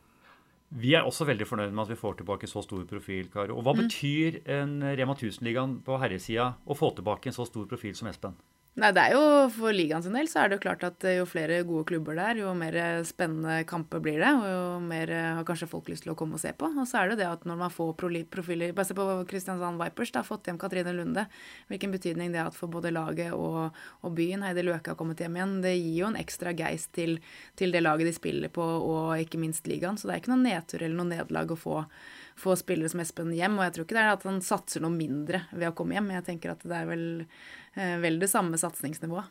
[0.70, 3.30] Vi er også veldig fornøyd med at vi får tilbake så stor profil.
[3.34, 3.58] Karo.
[3.58, 3.82] Og Hva mm.
[3.82, 8.38] betyr en Rema 1000-ligaen på herresida å få tilbake en så stor profil som Espen?
[8.78, 11.26] Nei, det er jo For ligaen sin del så er det jo klart at jo
[11.28, 12.76] flere gode klubber det er, jo mer
[13.08, 14.30] spennende kamper blir det.
[14.30, 16.70] Og jo mer har kanskje folk lyst til å komme og se på.
[16.70, 17.96] Og så er det det at når man får
[18.32, 21.26] profiler Bare se på Kristiansand Vipers, da, fått hjem Katrine Lunde.
[21.72, 24.46] Hvilken betydning det har hatt for både laget og, og byen.
[24.48, 25.58] Heidi Løke har kommet hjem igjen.
[25.66, 27.18] Det gir jo en ekstra geist til,
[27.60, 30.00] til det laget de spiller på, og ikke minst ligaen.
[30.00, 31.82] Så det er ikke noe nedtur eller noe nederlag å få
[32.40, 33.60] få spillere som Espen hjem.
[33.60, 36.14] Og jeg tror ikke det er at han satser noe mindre ved å komme hjem.
[36.18, 37.08] Jeg tenker at det er vel
[37.80, 39.30] Eh, vel det samme satsingsnivået.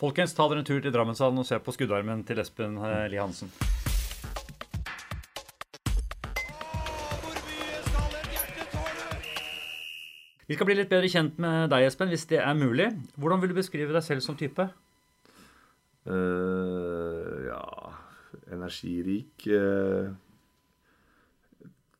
[0.00, 3.22] Folkens, ta dere en tur til Drammenshallen og se på skuddarmen til Espen eh, Lie
[3.22, 3.52] Hansen.
[10.46, 12.90] Vi skal bli litt bedre kjent med deg, Espen, hvis det er mulig.
[13.16, 14.68] Hvordan vil du beskrive deg selv som type?
[16.06, 17.64] Uh, ja
[18.54, 19.48] Energirik.
[19.48, 20.12] Uh,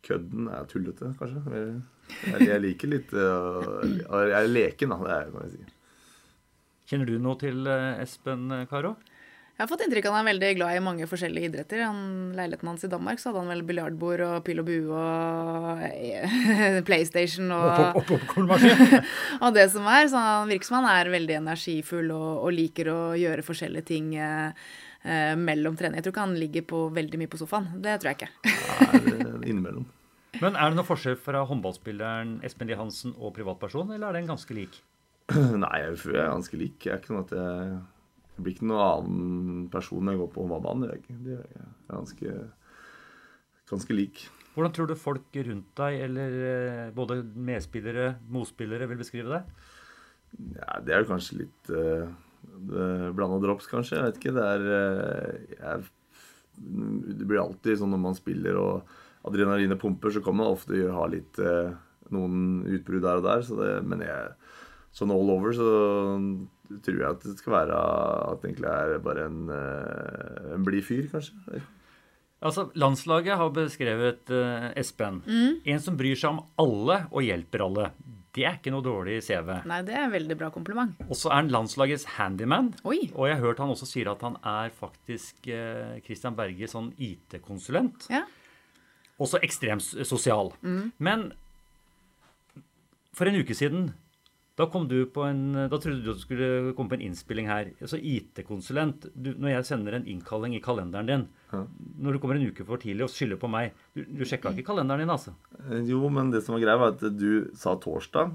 [0.06, 1.42] kødden er tullete, kanskje.
[2.26, 5.00] Jeg, jeg liker litt uh, Jeg er leken, da.
[5.02, 5.72] Det er, kan jeg si.
[6.86, 8.94] Kjenner du noe til eh, Espen eh, Karo?
[9.56, 11.80] Jeg har fått inntrykk av at han er veldig glad i mange forskjellige idretter.
[11.86, 12.00] Han,
[12.36, 16.76] leiligheten hans i Danmark så hadde han vel biljardbord og pil og bue og eh,
[16.88, 18.98] PlayStation og, og popkornmaskin.
[19.44, 20.10] og det som er.
[20.12, 24.12] Så han virker som han er veldig energifull og, og liker å gjøre forskjellige ting
[24.20, 24.68] eh,
[25.38, 26.00] mellom trening.
[26.00, 27.68] Jeg tror ikke han ligger på veldig mye på sofaen.
[27.84, 28.30] Det tror jeg ikke.
[28.46, 29.86] Nei, innimellom.
[30.42, 34.30] Men er det noe forskjell fra håndballspilleren Espen Lie Hansen og privatperson, eller er den
[34.30, 34.80] ganske lik?
[35.62, 36.78] Nei, jeg jeg er ganske lik.
[36.84, 37.78] Jeg er ikke noe at jeg,
[38.34, 40.90] jeg blir ikke noen annen person når jeg går på håndballbanen.
[40.90, 42.34] Det er, jeg, er ganske,
[43.72, 44.26] ganske lik.
[44.56, 49.66] Hvordan tror du folk rundt deg, eller eh, både medspillere, motspillere, vil beskrive deg?
[50.56, 52.08] Ja, det er jo kanskje litt uh,
[53.16, 53.98] blanda drops, kanskje.
[53.98, 54.34] Jeg vet ikke.
[54.36, 55.84] Det er uh, jeg,
[57.16, 61.06] Det blir alltid sånn når man spiller og adrenalinet pumper, så kan man ofte ha
[61.10, 61.74] litt uh,
[62.14, 63.46] noen utbrudd der og der.
[63.46, 64.34] Så det, men jeg,
[64.96, 65.70] sånn all over så
[66.82, 69.42] tror jeg at det skal være at det egentlig er bare en,
[70.56, 71.60] en blid fyr, kanskje.
[72.46, 75.22] Altså, Landslaget har beskrevet uh, Espen.
[75.64, 77.90] En som bryr seg om alle og hjelper alle.
[78.36, 79.48] Det er ikke noe dårlig CV.
[79.68, 80.92] Nei, det er en veldig bra kompliment.
[81.08, 82.74] Og så er han landslagets handyman.
[82.84, 83.06] Oi.
[83.14, 86.90] Og jeg har hørt han også sier at han er faktisk eh, Christian Berge sånn
[87.00, 88.10] IT-konsulent.
[88.12, 88.26] Ja.
[89.16, 90.52] Også ekstremt sosial.
[91.00, 91.30] Men
[93.16, 93.94] for en uke siden
[94.56, 97.48] da kom du på en, da trodde du at du skulle komme på en innspilling
[97.50, 97.74] her.
[97.76, 99.04] Altså IT-konsulent.
[99.14, 101.26] Når jeg sender en innkalling i kalenderen din
[102.00, 104.64] Når du kommer en uke for tidlig og skylder på meg Du, du sjekka ikke
[104.70, 105.34] kalenderen din, altså?
[105.60, 108.32] Eh, Jo, men det som var greia, var at du sa torsdag.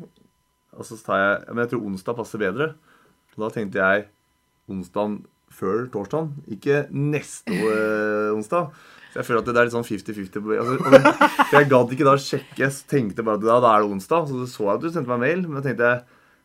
[0.78, 2.70] Og så sa jeg Men jeg tror onsdag passer bedre.
[3.34, 4.08] Og da tenkte jeg
[4.70, 8.70] onsdagen før torsdagen, ikke neste eh, onsdag.
[9.12, 10.50] Så jeg føler at det er litt sånn 50-50.
[10.56, 12.58] Altså, for jeg gadd ikke da sjekke.
[12.64, 14.30] Jeg tenkte bare at da, da er det onsdag.
[14.30, 16.02] Så så jeg at du sendte meg mail, men jeg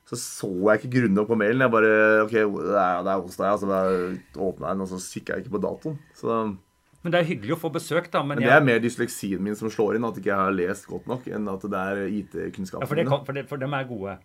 [0.06, 1.64] så så jeg ikke grundig opp på mailen.
[1.64, 3.56] Jeg bare OK, det er, det er onsdag, ja.
[3.58, 4.20] Så jeg
[4.62, 5.98] den, og så kikka jeg ikke på datoen.
[6.14, 6.36] Så
[7.02, 8.22] Men det er hyggelig å få besøk, da.
[8.22, 10.86] Men, men det er mer dysleksien min som slår inn, at ikke jeg har lest
[10.90, 14.18] godt nok, enn at det er IT-kunnskapene for, kan, for, det, for dem er gode.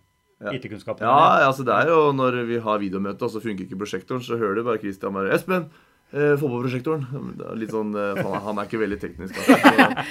[0.50, 1.06] IT-kunnskapene.
[1.06, 4.38] Ja, altså det er jo når vi har videomøte, og så funker ikke prosjektoren, så
[4.38, 5.66] hører du bare Christian bare 'Espen,
[6.12, 7.06] eh, få på prosjektoren'.
[7.48, 9.38] Er litt sånn, uh, han, han er ikke veldig teknisk.
[9.38, 10.04] Altså.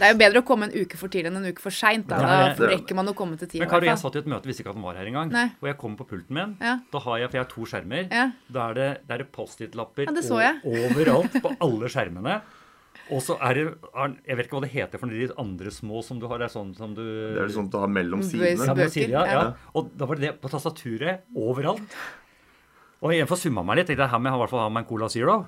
[0.00, 2.06] Det er jo bedre å komme en uke for tidlig enn en uke for seint.
[2.08, 2.20] Da,
[2.56, 3.64] da rekker man å komme til tida.
[3.66, 5.34] Men Karo, jeg satt i et møte, visste ikke at han var her engang.
[5.34, 5.48] Nei.
[5.60, 6.56] Og jeg kommer på pulten min.
[6.62, 6.78] Ja.
[6.92, 8.06] Da har jeg, for jeg har to skjermer.
[8.08, 8.30] Ja.
[8.48, 10.08] Da er det, det er det Post-It-lapper
[10.40, 12.40] Ja, overalt på alle skjermene.
[13.10, 13.64] Og så er det
[14.28, 16.40] Jeg vet ikke hva det heter for de andre små som du har.
[16.42, 18.70] Det er sånn som du det er sånn du har mellom sidene.
[18.70, 19.26] Ja, ja, ja.
[19.34, 19.44] ja.
[19.76, 21.98] Og da var det det på tastaturet overalt.
[23.00, 23.88] Og jeg får summa meg litt.
[23.88, 25.38] tenkte jeg, Her med, i hvert fall ha meg en Cola Zero.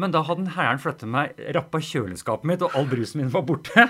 [0.00, 3.88] Men da hadde hæren flyttet meg, rappa kjøleskapet mitt, og all brusen min var borte.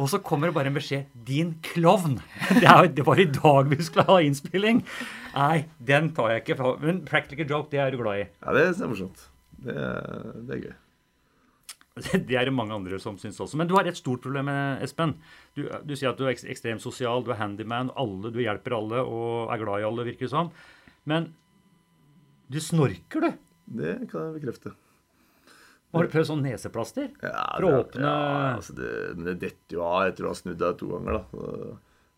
[0.00, 2.20] Og så kommer det bare en beskjed 'Din klovn'.
[2.60, 4.84] Det, er, det var i dag vi skulle ha innspilling.
[5.34, 6.56] Nei, den tar jeg ikke.
[6.56, 6.76] Fra.
[6.80, 8.28] Men practical joke, det er du glad i.
[8.40, 9.28] Ja, det er morsomt.
[9.60, 9.74] Det,
[10.48, 10.78] det er gøy.
[12.30, 13.58] Det er det mange andre som syns også.
[13.60, 14.48] Men du har et stort problem,
[14.80, 15.16] Espen.
[15.58, 19.02] Du, du sier at du er ekstremt sosial, du er handyman, alle, du hjelper alle
[19.02, 20.48] og er glad i alle, virker det som.
[21.04, 21.34] Men
[22.50, 23.32] du snorker, du.
[23.80, 24.72] Det kan jeg bekrefte.
[25.94, 27.08] Har du prøvd sånn neseplaster?
[27.22, 30.28] Ja, For å det- åpne- ja, altså det, Men det detter jo av etter å
[30.28, 31.24] ha snudd deg to ganger, da.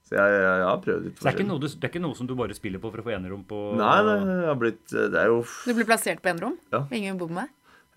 [0.03, 1.49] Så, jeg, jeg, jeg har prøvd litt Så det er, ikke forskjellig.
[1.49, 3.45] noe du, det er ikke noe som du bare spiller på for å få enerom
[3.49, 6.59] på Nei, nei, jeg har blitt Det er jo Du blir plassert på enerom?
[6.73, 6.83] Ja.
[6.91, 7.51] Ingen bor med deg?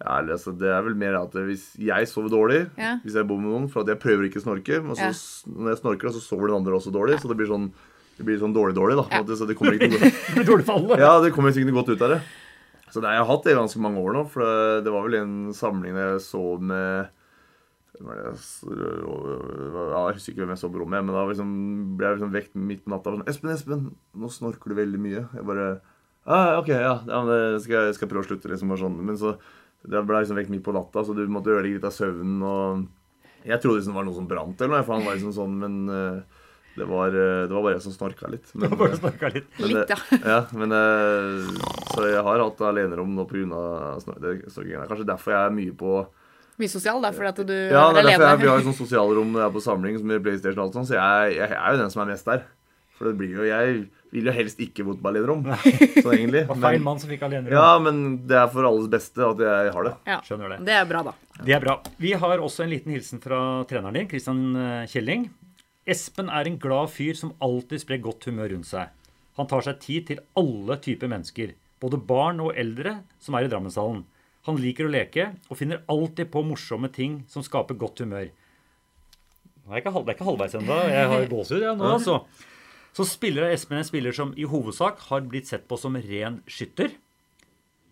[0.06, 3.00] Ja, altså, det er vel mer at hvis jeg sover dårlig, Ja.
[3.04, 5.52] hvis jeg bor med noen, for at jeg prøver ikke å snorke, men så, Ja.
[5.60, 7.72] når jeg snorker, så sover den andre også dårlig, så det blir sånn
[8.16, 9.06] det blir sånn dårlig-dårlig, da.
[9.12, 9.36] Ja.
[9.36, 11.00] Så det kommer ikke noe godt, dårlig for alle.
[11.02, 12.22] ja, det kommer ikke noe godt ut av det.
[12.94, 15.08] Så det, jeg har hatt det i ganske mange år nå, for det, det var
[15.08, 17.12] vel en samling jeg så med
[17.96, 21.52] jeg Jeg husker ikke hvem jeg så på rommet, men da liksom,
[21.96, 23.14] ble jeg liksom vekt midt på natta.
[23.14, 25.68] Sånn, 'Espen, Espen, nå snorker du veldig mye.' Jeg bare
[26.26, 29.00] ah, 'OK, ja, ja det skal jeg skal prøve å slutte.' liksom, og sånn.
[29.00, 29.38] Men så
[29.86, 32.42] det ble liksom vekt midt på natta, så du måtte ødelegge litt av søvnen.
[32.42, 32.86] og
[33.46, 35.60] Jeg trodde liksom det var noe som brant, eller noe, for han var liksom sånn,
[35.62, 36.42] men eh,
[36.76, 38.50] det var, eh, det var bare jeg som snorka litt.
[38.54, 39.48] Men, Bare snorka litt.
[39.60, 39.98] men Litt, ja.
[40.34, 41.50] ja, men eh,
[41.94, 43.64] Så jeg har hatt alenerom nå pga.
[44.04, 44.88] snorkingen.
[44.90, 45.96] Kanskje derfor jeg er mye på
[46.56, 48.68] Mye sosial, da, fordi at du Ja, det er er derfor jeg, vi har alene.
[48.70, 51.34] sånn sosialrom når jeg er på samling som i PlayStation og alt sånt, så jeg,
[51.36, 52.46] jeg er jo den som er mest der.
[52.96, 53.74] For det blir jo Jeg
[54.16, 56.46] vil jo helst ikke bo på alenerom, sånn egentlig.
[56.46, 57.58] Det var feil mann som fikk alenerom.
[57.60, 59.94] ja, men det er for alles beste at jeg har det.
[60.08, 60.22] Ja.
[60.24, 60.60] Skjønner det.
[60.70, 61.14] Det er bra, da.
[61.44, 61.76] Det er bra.
[62.00, 65.28] Vi har også en liten hilsen fra treneren din, Christian eh, Kjelling.
[65.86, 68.90] Espen er en glad fyr som alltid sprer godt humør rundt seg.
[69.38, 73.52] Han tar seg tid til alle typer mennesker, både barn og eldre som er i
[73.52, 74.02] Drammenshallen.
[74.50, 78.32] Han liker å leke og finner alltid på morsomme ting som skaper godt humør.
[79.66, 80.76] Det er ikke Det er ikke halvveis ennå.
[80.90, 82.20] Jeg har gåsehud jeg, nå, altså.
[82.96, 86.94] Så spiller Espen en spiller som i hovedsak har blitt sett på som ren skytter.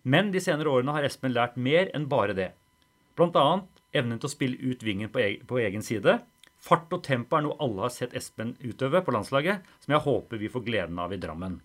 [0.02, 2.52] Men de senere årene har Espen lært mer enn bare det.
[3.18, 6.18] Annet evnen til å spille ut vingen på, på egen side.
[6.64, 10.40] Fart og tempo er noe alle har sett Espen utøve på landslaget, som jeg håper
[10.40, 11.58] vi får gleden av i Drammen.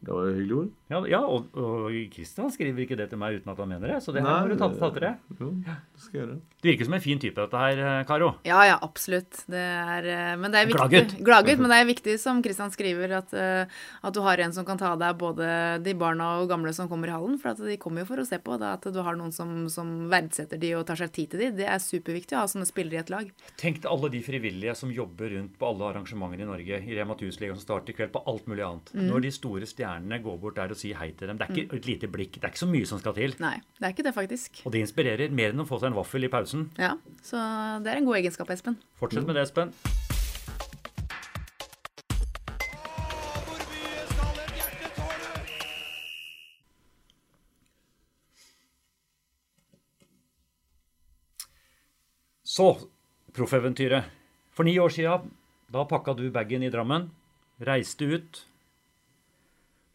[0.00, 0.68] Det var jo hyggelige ord.
[0.90, 3.98] Ja, ja og, og Kristian skriver ikke det til meg uten at han mener det,
[4.00, 5.18] så det her må du ta, ta til deg.
[5.36, 6.36] Jo, det skal jeg gjøre.
[6.60, 8.30] Du virker som en fin type, dette her, eh, Karo.
[8.48, 9.42] Ja, ja, absolutt.
[9.48, 10.80] Det er, eh, men det er viktig.
[10.80, 11.12] Gladgutt.
[11.28, 14.64] Gladgutt, men det er viktig, som Kristian skriver, at, eh, at du har en som
[14.64, 15.50] kan ta deg både
[15.84, 17.36] de barna og gamle som kommer i hallen.
[17.40, 18.58] For at de kommer jo for å se på.
[18.60, 21.52] Da, at du har noen som, som verdsetter de og tar seg tid til de.
[21.60, 23.30] Det er superviktig å ha sånne spillere i et lag.
[23.60, 26.82] Tenk til alle de frivillige som jobber rundt på alle arrangementer i Norge.
[26.82, 28.92] I Rema 1000-ligaen som starter i kveld, på alt mulig annet.
[28.96, 29.06] Mm.
[29.12, 29.89] Når de store stjernene
[30.22, 31.38] går bort der og sier hei til dem.
[31.40, 32.36] Det er ikke et lite blikk.
[32.38, 33.34] Det er ikke så mye som skal til.
[33.42, 34.62] Nei, det er ikke det, faktisk.
[34.64, 36.68] Og det inspirerer mer enn å få seg en vaffel i pausen.
[36.78, 37.40] Ja, Så
[37.84, 38.78] det er en god egenskap, Espen.
[39.00, 39.74] Fortsett med det, Espen.
[52.50, 52.74] Så,
[53.32, 54.10] proffeventyret.
[54.50, 55.20] For ni år sia,
[55.70, 57.06] da pakka du bagen i Drammen.
[57.62, 58.40] Reiste ut.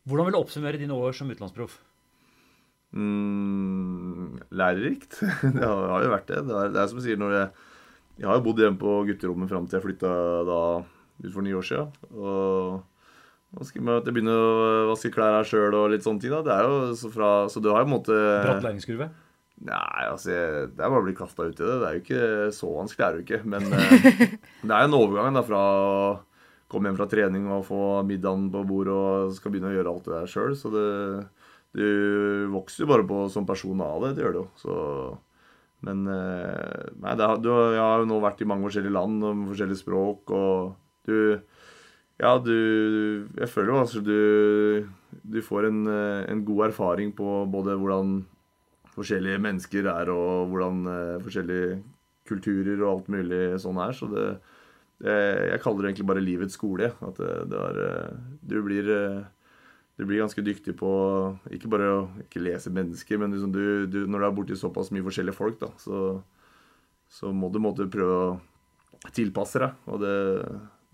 [0.06, 1.80] Hvordan vil du oppsummere dine år som utenlandsproff?
[2.96, 5.20] Mm, lærerikt.
[5.56, 6.44] Det har har jo vært det.
[6.48, 7.48] Det er, det er som du sier, når jeg
[8.16, 10.12] Jeg har jo bodd hjemme på gutterommet fram til jeg flytta
[10.48, 10.60] da
[11.26, 11.82] ut for ni år sia.
[12.16, 12.80] Og
[13.60, 16.32] jeg, at begynner å vaske klær her sjøl og litt sånne ting.
[16.32, 16.40] da.
[16.46, 19.10] Det er jo så fra Så du har jo på en måte Bratt læringskurve?
[19.66, 21.76] Nei, altså jeg, Det er bare å bli kasta ut i det.
[21.82, 22.24] Det er jo ikke
[22.56, 23.42] så vanskelig, er det jo ikke.
[23.52, 25.62] Men eh, det er jo en overgang da fra
[26.76, 30.10] komme hjem fra trening og få middagen på bordet og skal begynne å gjøre alt
[30.10, 30.58] det der sjøl.
[30.60, 30.88] Så det,
[31.76, 31.86] du
[32.54, 34.16] vokser jo bare på som person av det.
[34.18, 34.48] Det gjør det jo.
[34.60, 34.76] Så,
[35.88, 39.48] men eh, nei, det du, jeg har jo nå vært i mange forskjellige land og
[39.54, 40.76] forskjellige språk, og
[41.08, 41.18] du
[42.16, 44.88] Ja, du Jeg føler jo altså du,
[45.20, 45.82] du får en,
[46.32, 48.22] en god erfaring på både hvordan
[48.96, 51.82] forskjellige mennesker er, og hvordan eh, forskjellige
[52.30, 53.96] kulturer og alt mulig sånn er.
[53.96, 54.28] Så det
[55.04, 56.92] Jeg kaller det egentlig bare livets skole.
[57.04, 59.24] At det, det er eh, Du blir eh,
[59.96, 60.90] du blir ganske dyktig på
[61.56, 64.90] ikke bare å ikke lese mennesker, men liksom du, du, når du er borti såpass
[64.92, 66.02] mye forskjellige folk, da, så,
[67.08, 69.78] så må du måtte prøve å tilpasse deg.
[69.88, 70.18] Og det,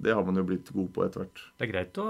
[0.02, 1.42] det har man jo blitt god på etter hvert.
[1.60, 2.06] Det er greit å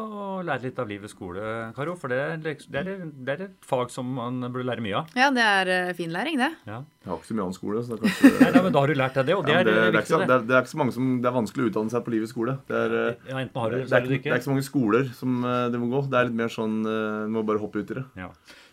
[0.47, 1.41] lære litt av livets skole,
[1.75, 1.93] Karo.
[1.99, 5.11] For det, er det, er, det er et fag som man burde lære mye av.
[5.19, 6.49] Ja, det er eh, fin læring, det.
[6.69, 6.79] Ja.
[7.01, 8.81] Jeg har ikke så mye annen skole, så det er kanskje Nei, nei, men Da
[8.85, 10.17] har du lært deg det, og det Ja, er, det, det, er viktig.
[10.21, 10.27] det.
[10.29, 12.13] det, er, det er ikke så mange som Det er vanskelig å utdanne seg på
[12.15, 12.55] livets skole.
[12.71, 14.47] Det er, eh, Ja, enten har du det, er er ikke, det er ikke.
[14.47, 16.03] så mange skoler som eh, det må gå.
[16.11, 18.05] Det er litt mer sånn Du må bare hoppe ut i det.
[18.21, 18.31] Ja.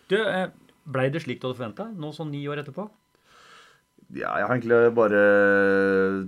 [0.09, 0.17] Du,
[0.89, 2.87] Blei det slik du hadde forventa, nå sånn ni år etterpå?
[4.09, 5.19] Ja, jeg har egentlig bare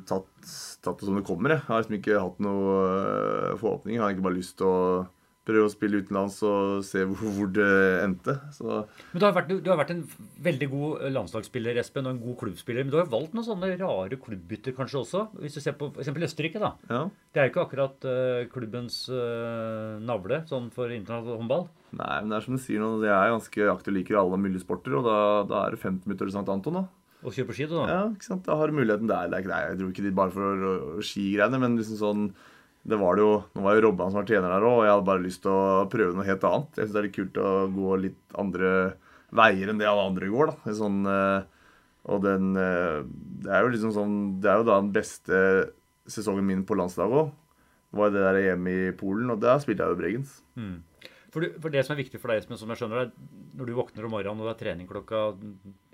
[0.10, 0.30] tatt,
[0.86, 1.56] tatt det som det kommer.
[1.56, 3.58] Jeg har liksom ikke hatt noen forhåpninger.
[3.63, 3.96] forhåpning.
[3.96, 4.78] Jeg har egentlig bare lyst til å
[5.48, 7.70] prøve å spille utenlands og se hvor, hvor det
[8.04, 8.36] endte.
[8.54, 10.04] Så Men du har, vært, du har vært en
[10.46, 12.86] veldig god landslagsspiller, Espen, og en god klubbspiller.
[12.86, 15.26] Men du har valgt noen sånne rare klubbbytter kanskje også?
[15.41, 16.13] Hvis du ser på f.eks.
[16.30, 16.76] Østerrike, da.
[16.91, 17.04] ja.
[17.34, 21.70] Det er jo ikke akkurat uh, klubbens uh, navle sånn for internasjonal håndball.
[21.98, 24.39] Nei, men det er som du sier nå, jeg er ganske aktiv og liker alle
[24.39, 26.48] mulige sporter, og da, da er det 50 minutter til St.
[26.54, 26.88] Anton, da.
[27.22, 27.84] Og kjøper ski, da.
[27.90, 28.48] Ja, ikke sant?
[28.48, 29.30] Da har du muligheten der.
[29.30, 32.26] Det er nei, jeg dro ikke dit bare for skigreiene, men liksom sånn
[32.82, 34.94] det var det jo, Nå var jo Robban som var trener der òg, og jeg
[34.96, 36.80] hadde bare lyst til å prøve noe helt annet.
[36.80, 38.72] Jeg syns det er litt kult å gå litt andre
[39.38, 40.50] veier enn det alle andre går.
[40.50, 40.74] da.
[40.80, 41.68] Sånn, eh,
[42.10, 43.04] og den eh,
[43.46, 45.38] Det er jo liksom sånn Det er jo da den beste
[46.10, 47.30] sesongen min på landslaget òg.
[47.92, 50.34] Det var det der EM i Polen, og der spilte jeg jo Bregens.
[51.32, 53.14] For, du, for det som er viktig for deg, Espen, som jeg skjønner deg,
[53.60, 55.22] når du våkner om morgenen og det er trening klokka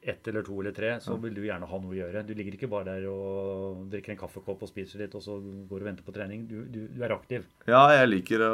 [0.08, 2.22] ett eller to eller tre, så vil du gjerne ha noe å gjøre.
[2.28, 5.74] Du ligger ikke bare der og drikker en kaffekopp og spiser litt, og så går
[5.78, 6.46] du og venter på trening.
[6.48, 7.44] Du, du, du er aktiv.
[7.68, 8.52] Ja, jeg liker å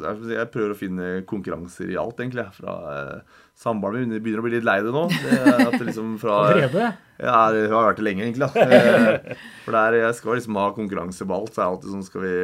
[0.00, 2.46] jeg- prøver å finne konkurranser i alt, egentlig.
[2.56, 5.06] Fra eh, Samboeren min begynner å bli litt lei det nå.
[5.10, 6.90] Det at det liksom fra Allerede?
[7.18, 8.46] Ja, jeg har vært det lenge, egentlig.
[8.46, 9.32] da.
[9.64, 11.52] For der, er, jeg skal liksom ha konkurranse på alt.
[11.56, 12.34] Så er det alltid sånn Skal vi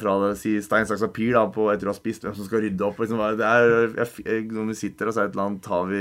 [0.00, 2.82] Fra si stein, saks, papir da, på etter å ha spist, hvem som skal rydde
[2.88, 2.98] opp.
[3.04, 5.84] Liksom, det er, jeg, jeg, når vi sitter og så er et eller annet, tar
[5.92, 6.00] vi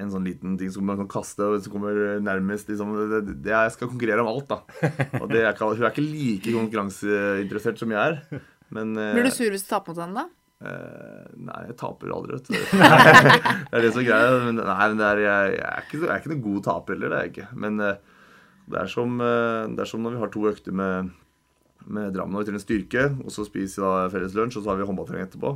[0.00, 3.52] en sånn liten ting som man kan kaste, og som kommer nærmest liksom, det, det,
[3.52, 4.88] Jeg skal konkurrere om alt, da.
[5.20, 8.40] Og det er hun er ikke like konkurranseinteressert som jeg er.
[8.74, 10.40] Men eh, Blir du sur hvis du taper mot henne, da?
[10.64, 12.54] Uh, nei, jeg taper aldri, vet du.
[13.68, 14.38] det er det som er greia.
[14.46, 16.96] Men, nei, men det er, jeg, jeg, er ikke, jeg er ikke noen god taper
[16.96, 17.48] heller, det er jeg ikke.
[17.66, 18.24] Men uh,
[18.64, 21.12] det, er som, uh, det er som når vi har to økter med,
[21.84, 24.72] med Drammen og vi trener styrke, og så spiser vi da felles lunsj, og så
[24.72, 25.54] har vi håndballtrening etterpå.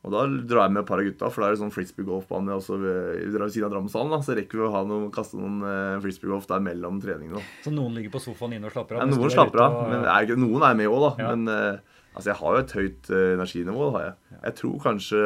[0.00, 2.54] Og da drar jeg med et par av gutta, for da er det sånn frisbee-golfbane
[2.56, 4.10] også ved, ved siden av Drammenshallen.
[4.14, 7.36] da, Så rekker vi å ha noen, kaste noen eh, frisbee-golf der mellom treningene.
[7.36, 7.42] da.
[7.66, 9.02] Så noen ligger på sofaen inne og slapper av?
[9.04, 11.10] Ja, noen er slapper av, og- men er noen er med òg, da.
[11.22, 11.34] Ja.
[11.36, 11.78] Men eh,
[12.16, 13.90] altså, jeg har jo et høyt eh, energinivå.
[13.92, 14.14] da har jeg.
[14.48, 15.24] Jeg tror kanskje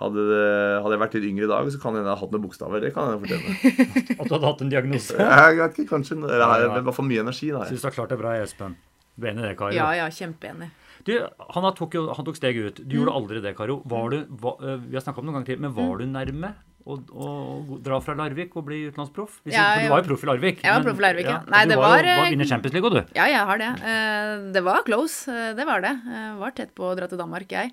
[0.00, 0.46] hadde, det,
[0.82, 2.46] hadde jeg vært litt yngre i dag, så kan det hende jeg hadde hatt noen
[2.48, 2.80] bokstaver.
[2.80, 3.52] Det kan jeg fortelle.
[4.20, 5.12] At du hadde hatt en diagnose?
[5.20, 6.16] Jeg vet ikke, kanskje.
[6.24, 6.78] Jeg har Ja, ja.
[6.80, 7.52] i hvert fall mye energi.
[7.52, 7.62] da.
[7.68, 8.74] Syns du har klart det bra, Espen.
[9.14, 9.76] Du er enig i det, Kari?
[9.76, 10.72] Ja, ja, kjempeenig.
[11.04, 11.12] Du,
[11.54, 12.88] han, tok, jo- han tok steget ut.
[12.88, 13.82] Du gjorde aldri det, Karo.
[13.84, 16.06] Var du, var, eh, vi har snakket om det noen ganger til, men var du
[16.08, 19.38] nærme å, å dra fra Larvik og bli utenlandsproff?
[19.48, 20.58] Ja, for du var jo proff i Larvik.
[20.64, 21.36] Jeg var proff i Larvik, ja.
[21.40, 23.14] og Nei, du det var, var, var eh, inne i Champions League, og du.
[23.16, 23.70] Ja, jeg har det.
[23.92, 25.92] Eh, Det var close, eh, det var det.
[26.14, 27.72] Jeg var tett på å dra til Danmark, jeg.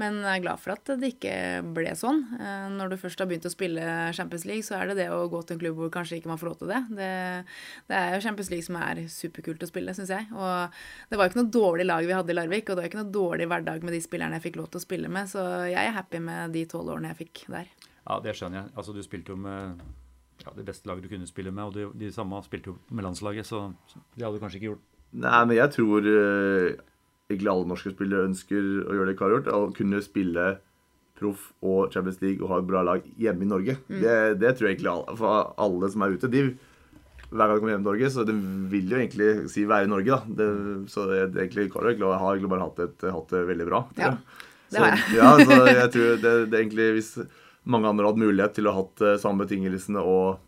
[0.00, 1.34] Men jeg er glad for at det ikke
[1.76, 2.20] ble sånn.
[2.76, 3.84] Når du først har begynt å spille
[4.16, 6.40] Champions League, så er det det å gå til en klubb hvor kanskje ikke man
[6.40, 6.80] får lov til det.
[7.00, 7.10] Det,
[7.90, 10.28] det er jo Champions League som er superkult å spille, syns jeg.
[10.36, 12.90] Og det var jo ikke noe dårlig lag vi hadde i Larvik, og det var
[12.92, 15.46] ikke noe dårlig hverdag med de spillerne jeg fikk lov til å spille med, så
[15.70, 17.70] jeg er happy med de tolv årene jeg fikk der.
[18.10, 18.72] Ja, det skjønner jeg.
[18.74, 19.82] Altså, du spilte jo med
[20.40, 23.06] ja, det beste laget du kunne spille med, og de, de samme spilte jo med
[23.06, 23.68] landslaget, så
[24.16, 24.86] det hadde du kanskje ikke gjort.
[25.20, 26.80] Nei, men jeg tror uh,
[27.30, 29.52] egentlig alle norske spillere ønsker å gjøre det Kari har gjort.
[29.54, 30.48] Å kunne spille
[31.20, 33.78] proff og Champions League og ha et bra lag hjemme i Norge.
[33.86, 36.32] Det, det tror jeg egentlig alle, for alle som er ute.
[36.32, 36.44] de
[37.30, 38.34] hver gang de kommer hjem til Norge, så det
[38.72, 40.38] vil jo egentlig si være i Norge, da.
[40.40, 40.46] Det,
[40.90, 43.68] så det, det er egentlig, Kari har har egentlig bare hatt, et, hatt det veldig
[43.68, 43.84] bra.
[43.94, 44.16] tror Ja,
[44.72, 45.04] det har jeg.
[45.04, 47.12] Så, ja, så jeg tror det, det er egentlig Hvis
[47.72, 50.40] mange andre hatt mulighet til å ha hatt eh, samme betingelsene og,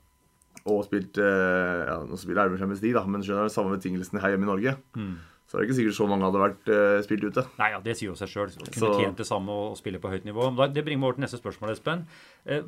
[0.68, 4.34] og spilt eh, ja, Nå spiller med Champions League, da, men skjønner samme betingelsene her
[4.34, 4.76] hjemme i Norge,
[5.48, 7.42] så er det ikke sikkert så mange hadde vært uh, spilt ute.
[7.58, 8.54] Nei, ja, det sier jo seg sjøl.
[8.56, 10.46] Kunne Så- tjent det samme og spille på høyt nivå.
[10.56, 12.06] Da, det bringer meg over til neste spørsmål, Espen.
[12.46, 12.62] Eh,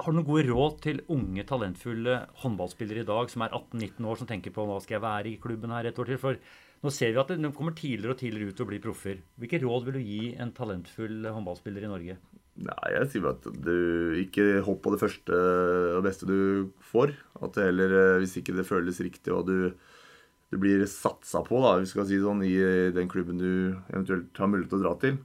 [0.00, 4.16] har du noen gode råd til unge, talentfulle håndballspillere i dag som er 18-19 år,
[4.22, 6.20] som tenker på hva skal jeg være i klubben her et år til?
[6.22, 6.38] For
[6.80, 9.20] nå ser vi at de kommer tidligere og tidligere ut og blir proffer.
[9.36, 12.16] Hvilke råd vil du gi en talentfull håndballspiller i Norge?
[12.60, 15.36] Nei, jeg sier bare at du ikke hopp på det første
[15.96, 17.14] og beste du får.
[17.40, 19.70] At det heller, eh, hvis ikke det føles riktig og du,
[20.52, 22.58] du blir satsa på, da, hvis vi skal si sånn, i
[22.96, 25.16] den klubben du eventuelt har mulighet til å dra til,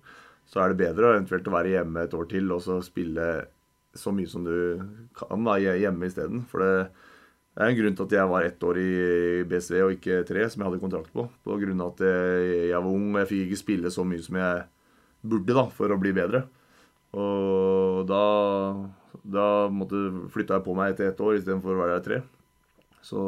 [0.48, 3.28] så er det bedre eventuelt å være hjemme et år til og så spille
[3.95, 4.56] så mye som du
[5.17, 6.43] kan da, hjemme isteden.
[6.48, 6.74] For det,
[7.56, 8.91] det er en grunn til at jeg var ett år i
[9.48, 11.28] BSV og ikke tre, som jeg hadde kontrakt på.
[11.43, 14.24] På grunn av at jeg, jeg var ung og jeg fikk ikke spille så mye
[14.24, 14.65] som jeg
[15.26, 16.45] burde da, for å bli bedre.
[17.15, 18.23] Og da,
[19.23, 20.01] da måtte,
[20.34, 22.21] flytta jeg på meg etter ett år istedenfor å være der i tre.
[23.06, 23.19] Så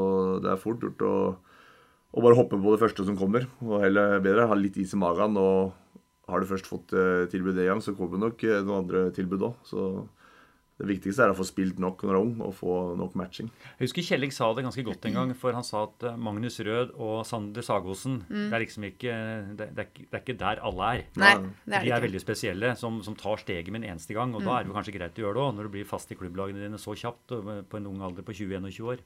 [0.44, 1.16] det er fort gjort å,
[2.12, 3.48] å bare hoppe på det første som kommer.
[3.64, 5.38] Og heller bedre ha litt is i magen.
[5.40, 5.72] Og
[6.28, 9.08] har du først fått eh, tilbud én gang, så kommer det nok eh, noen andre
[9.16, 9.60] tilbud òg.
[10.78, 13.48] Det viktigste er å få spilt nok når du er ung, og få nok matching.
[13.80, 16.60] Jeg husker Kjelling sa det ganske godt en gang, for han sa at eh, Magnus
[16.62, 19.16] Rød og Sander Sagosen det, er liksom ikke,
[19.58, 21.02] det, det, er, ikke- det er ikke der alle er.
[21.18, 21.32] Nei,
[21.66, 24.36] det er De er veldig spesielle, som, som tar steget med en eneste gang.
[24.38, 26.12] Og da er det jo kanskje greit å gjøre det òg, når du blir fast
[26.14, 29.02] i klubblagene dine så kjapt og på en ung alder på 20-21 år.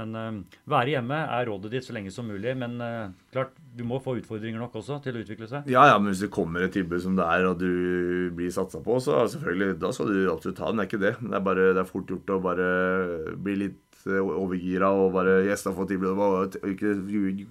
[0.00, 2.56] Men uh, være hjemme er rådet ditt så lenge som mulig.
[2.58, 5.70] Men uh, klart, du må få utfordringer nok også til å utvikle seg.
[5.70, 8.82] Ja, ja, men hvis det kommer et tilbud som det er, og du blir satsa
[8.82, 10.82] på, så selvfølgelig, da skal du absolutt ta den.
[10.82, 11.11] Det er ikke det.
[11.20, 12.68] Det er, bare, det er fort gjort å bare
[13.42, 16.12] bli litt eh, overgira og bare Yes, da får tilbud.
[16.16, 16.94] og Ikke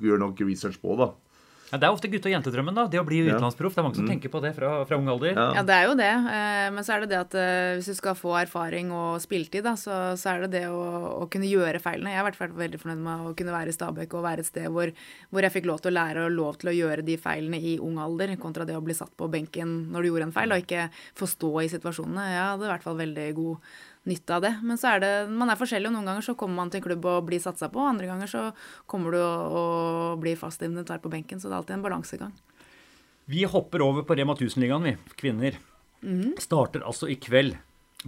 [0.02, 1.08] gjøre nok research på det.
[1.08, 1.31] da.
[1.72, 2.84] Ja, det er ofte gutte- og jentedrømmen, da.
[2.92, 3.34] Det å bli Ja.
[3.38, 3.74] utenlandsproff.
[3.74, 5.32] Det er mange som tenker på det fra, fra ung alder.
[5.34, 5.54] Ja.
[5.56, 6.10] Ja, det er jo det.
[6.12, 9.64] eh, Men så er det det at eh, hvis du skal få erfaring og spilletid,
[9.64, 12.12] da, så, så er det det å, å kunne gjøre feilene.
[12.12, 14.24] Jeg har i hvert fall vært veldig fornøyd med å kunne være i Stabekk og
[14.28, 14.92] være et sted hvor,
[15.32, 17.78] hvor jeg fikk lov til å lære og lov til å gjøre de feilene i
[17.80, 20.60] ung alder, kontra det å bli satt på benken når du gjorde en feil, og
[20.66, 22.28] ikke få stå i situasjonene.
[22.36, 23.58] Jeg hadde i hvert fall veldig god
[24.10, 24.54] nytte av det.
[24.66, 26.88] Men så er det, man er forskjellig, og noen ganger så kommer man til en
[26.88, 28.46] klubb og blir satsa på, andre ganger så
[28.90, 32.34] kommer du og, og blir fast inventar på benken, så det er alltid en balansegang.
[33.32, 34.96] Vi hopper over på Rema 1000-ligaen, vi.
[35.20, 35.60] Kvinner.
[36.02, 36.34] Mm.
[36.42, 37.56] Starter altså i kveld.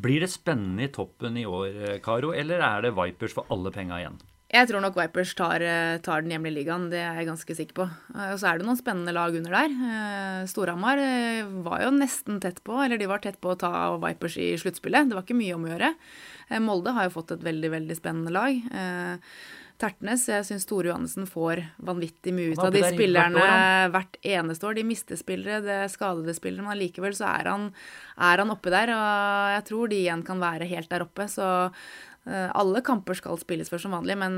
[0.02, 3.72] Blir det spennende i toppen i år, eh, Karo, eller er det Vipers for alle
[3.72, 4.18] penga igjen?
[4.54, 7.74] Jeg tror nok Vipers tar, eh, tar den hjemlige ligaen, det er jeg ganske sikker
[7.80, 7.88] på.
[8.14, 9.74] Eh, Og så er det noen spennende lag under der.
[9.74, 11.02] Eh, Storhamar
[11.66, 15.10] var jo nesten tett på, eller de var tett på å ta Vipers i sluttspillet.
[15.10, 15.96] Det var ikke mye om å gjøre.
[16.62, 18.54] Molde har jo fått et veldig, veldig spennende lag.
[19.82, 24.18] Tertnes, jeg syns Tore Johannessen får vanvittig mye ut av de hvert spillerne år, hvert
[24.22, 24.76] eneste år.
[24.78, 27.74] De mister spillere, det er skadede spillere, men allikevel så er han,
[28.22, 28.94] er han oppe der.
[28.94, 31.26] Og jeg tror de igjen kan være helt der oppe.
[31.28, 31.50] Så
[32.26, 34.36] alle kamper skal spilles før som vanlig, men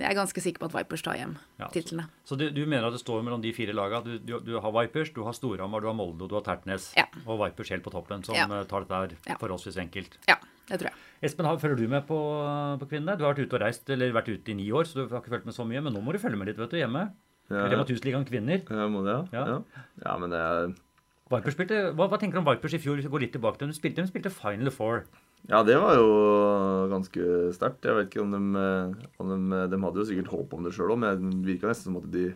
[0.00, 2.06] jeg er ganske sikker på at Vipers tar hjem Ja, titlene.
[2.24, 4.04] Så du, du mener at det står mellom de fire lagene?
[4.06, 6.86] Du, du, du har Vipers, du har Storhamar, du har Molde og du har Tertnes.
[6.96, 7.04] Ja.
[7.26, 8.46] Og Vipers helt på toppen, som Ja.
[8.48, 10.16] eh, tar dette her forholdsvis enkelt.
[10.30, 10.38] Ja,
[10.70, 10.96] det tror jeg.
[11.28, 12.16] Espen, følger du med på,
[12.80, 13.18] på kvinnene?
[13.20, 15.20] Du har vært ute og reist, eller vært ute i ni år, så du har
[15.20, 15.80] ikke fulgt med så mye.
[15.84, 17.04] Men nå må du følge med litt vet du, hjemme.
[17.52, 17.68] Ja.
[17.70, 18.64] Rema 1000-ligaen kvinner.
[18.64, 19.44] Ja, må det, ja.
[19.44, 19.60] Ja.
[19.60, 19.84] ja.
[20.04, 20.72] Ja, men det er
[21.30, 22.96] Vipers spilte, hva, hva tenker du om Vipers i fjor?
[23.00, 23.72] Hvis vi går litt tilbake til dem.
[23.74, 25.04] De spilte, de spilte Final Four.
[25.46, 26.06] Ja, det var jo
[26.90, 27.84] ganske sterkt.
[27.86, 28.40] Jeg vet ikke om de,
[29.22, 31.92] om de De hadde jo sikkert håp om det sjøl òg, men det virka nesten
[31.92, 32.32] som at de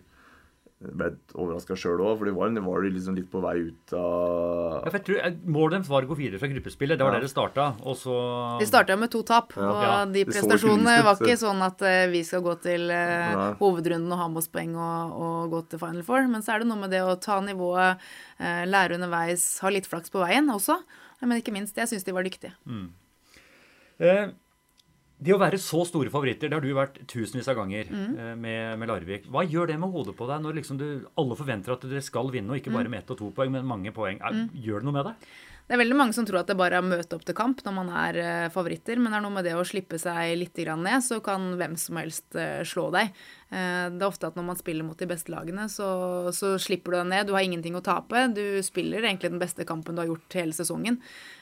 [0.81, 4.87] ble overraska sjøl òg, for de var, var liksom litt på vei ut av Ja,
[4.87, 6.97] for jeg tror eh, Målet deres var å gå videre fra gruppespillet.
[6.97, 7.19] Det var Ja.
[7.19, 7.67] der det starta.
[7.85, 8.15] Og så
[8.63, 9.69] De starta med to tap, Ja.
[10.07, 13.51] og de prestasjonene ikke var ikke sånn at eh, vi skal gå til eh, Nei.
[13.61, 16.25] hovedrunden og ha med oss poeng og, og gå til Final Four.
[16.33, 18.01] Men så er det noe med det å ta nivået,
[18.41, 20.79] eh, lære underveis, ha litt flaks på veien også.
[21.21, 22.53] Men ikke minst, jeg syns de var dyktige.
[24.01, 24.31] Eh,
[25.23, 28.15] Det å være så store favoritter, det har du vært tusenvis av ganger Mm.
[28.19, 29.27] eh, med, med Larvik.
[29.29, 32.31] Hva gjør det med hodet på deg når liksom du, alle forventer at dere skal
[32.33, 32.79] vinne, og ikke Mm.
[32.79, 34.17] bare med ett og to poeng, men mange poeng?
[34.23, 35.15] Er, Gjør det noe med deg?
[35.69, 37.61] Det er veldig mange som tror at det bare er å møte opp til kamp
[37.63, 40.57] når man er eh, favoritter, men det er noe med det å slippe seg litt
[40.57, 43.13] ned, så kan hvem som helst eh, slå deg.
[43.51, 45.89] Eh, det er ofte at når man spiller mot de beste lagene, så,
[46.35, 47.27] så slipper du deg ned.
[47.27, 48.29] Du har ingenting å tape.
[48.37, 51.01] Du spiller egentlig den beste kampen du har gjort hele sesongen.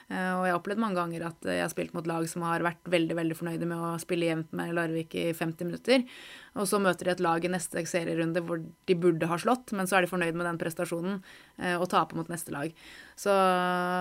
[0.09, 2.65] Eh, og jeg har opplevd mange ganger at jeg har spilt mot lag som har
[2.65, 6.07] vært veldig veldig fornøyde med å spille jevnt med Larvik i 50 minutter.
[6.59, 9.87] Og så møter de et lag i neste serierunde hvor de burde ha slått, men
[9.87, 11.19] så er de fornøyd med den prestasjonen
[11.61, 12.73] eh, og taper mot neste lag.
[13.19, 13.35] Så,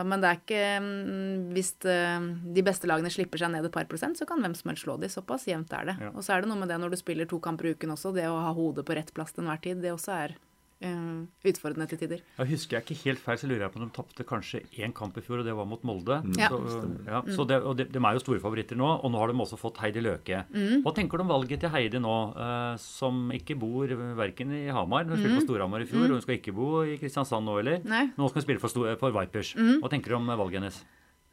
[0.08, 4.16] men det er ikke mm, Hvis de beste lagene slipper seg ned et par prosent,
[4.16, 5.12] så kan hvem som helst slå de.
[5.12, 5.97] Såpass jevnt er det.
[6.08, 6.14] Ja.
[6.14, 7.97] Og så er det noe med det når du spiller to kamper i uken også,
[8.16, 10.36] det å ha hodet på rett plass til enhver tid, det også er
[10.86, 12.24] uh, utfordrende til tider.
[12.38, 14.93] Jeg husker jeg ikke helt feil, så lurer jeg på om de tapte kanskje én
[14.95, 16.20] kamp i fjor, og det var mot Molde.
[16.26, 16.36] Mm.
[16.38, 19.32] Så, ja, så det, og de, de er jo store favoritter nå, og nå har
[19.32, 20.43] de også fått Heidi Løke.
[20.86, 25.08] Hva tenker du om valget til Heidi nå, uh, som ikke bor verken i Hamar,
[25.10, 27.82] hun spilte på Storhamar i fjor, og hun skal ikke bo i Kristiansand nå heller.
[27.88, 28.08] Nei.
[28.18, 29.56] Nå skal hun spille for, for Vipers.
[29.58, 30.86] Hva tenker du om valget hennes?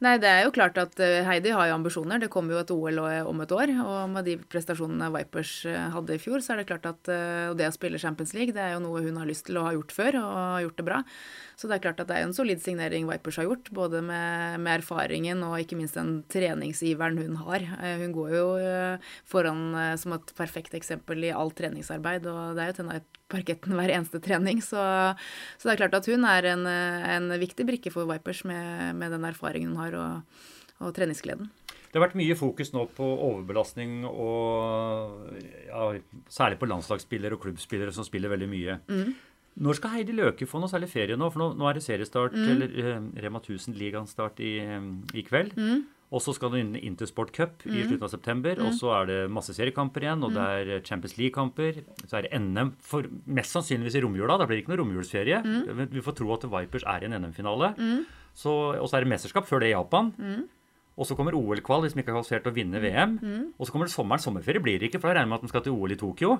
[0.05, 2.19] Nei, det er jo klart at eh, Heidi har jo ambisjoner.
[2.21, 2.99] Det kommer jo et OL
[3.31, 3.71] om et år.
[3.81, 7.47] Og med de prestasjonene Vipers eh, hadde i fjor, så er det klart at eh,
[7.49, 9.65] og det å spille Champions League, det er jo noe hun har lyst til å
[9.65, 11.01] ha gjort før, og har gjort det bra.
[11.57, 14.61] Så det er klart at det er en solid signering Vipers har gjort, både med,
[14.61, 17.65] med erfaringen og ikke minst den treningsiveren hun har.
[18.03, 18.47] Hun går jo
[19.25, 19.69] foran
[20.01, 22.91] som et perfekt eksempel i alt treningsarbeid, og det er jo til
[23.35, 24.63] parketten hver eneste trening.
[24.63, 24.79] Så,
[25.59, 29.13] så det er klart at hun er en, en viktig brikke for Vipers med, med
[29.13, 30.41] den erfaringen hun har og,
[30.81, 31.51] og treningsgleden.
[31.95, 35.29] Det har vært mye fokus nå på overbelastning og
[35.69, 35.85] ja,
[36.27, 38.75] særlig på landslagsspillere og klubbspillere som spiller veldig mye.
[39.63, 41.29] Når skal Heidi Løke få noe særlig ferie nå?
[41.31, 44.57] For nå, nå er det seriestart, eller eh, Rema 1000-ligaen start i,
[45.15, 45.55] i kveld.
[46.13, 48.55] Og så skal du inn i Intersport Cup i slutten av september.
[48.61, 50.43] Og så er det masse seriekamper igjen, og det
[50.77, 51.81] er Champions League-kamper.
[52.07, 54.37] Så er det NM, for mest sannsynligvis i romjula.
[54.37, 55.41] Da blir det ikke noe romjulsferie.
[55.75, 57.73] Men Vi får tro at Vipers er i en NM-finale.
[58.35, 60.13] Så- Og så er det mesterskap før det i Japan.
[60.97, 63.51] Og så kommer OL-kval hvis de ikke er kvalifisert til å vinne VM.
[63.59, 64.21] Og så kommer det sommeren.
[64.21, 65.95] Sommerferie blir det ikke, for da regner jeg med at de skal til OL i
[65.95, 66.37] Tokyo.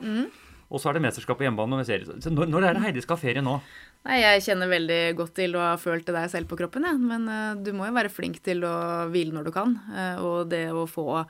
[0.72, 2.06] Og så er det mesterskap på hjemmebane og serie.
[2.06, 3.60] Så når, når er det Heidi skal ha ferie nå?
[4.06, 6.98] Nei, Jeg kjenner veldig godt til å ha følt det der selv på kroppen, jeg.
[7.02, 8.74] Men uh, du må jo være flink til å
[9.10, 9.72] hvile når du kan.
[9.90, 11.24] Uh, og det å få,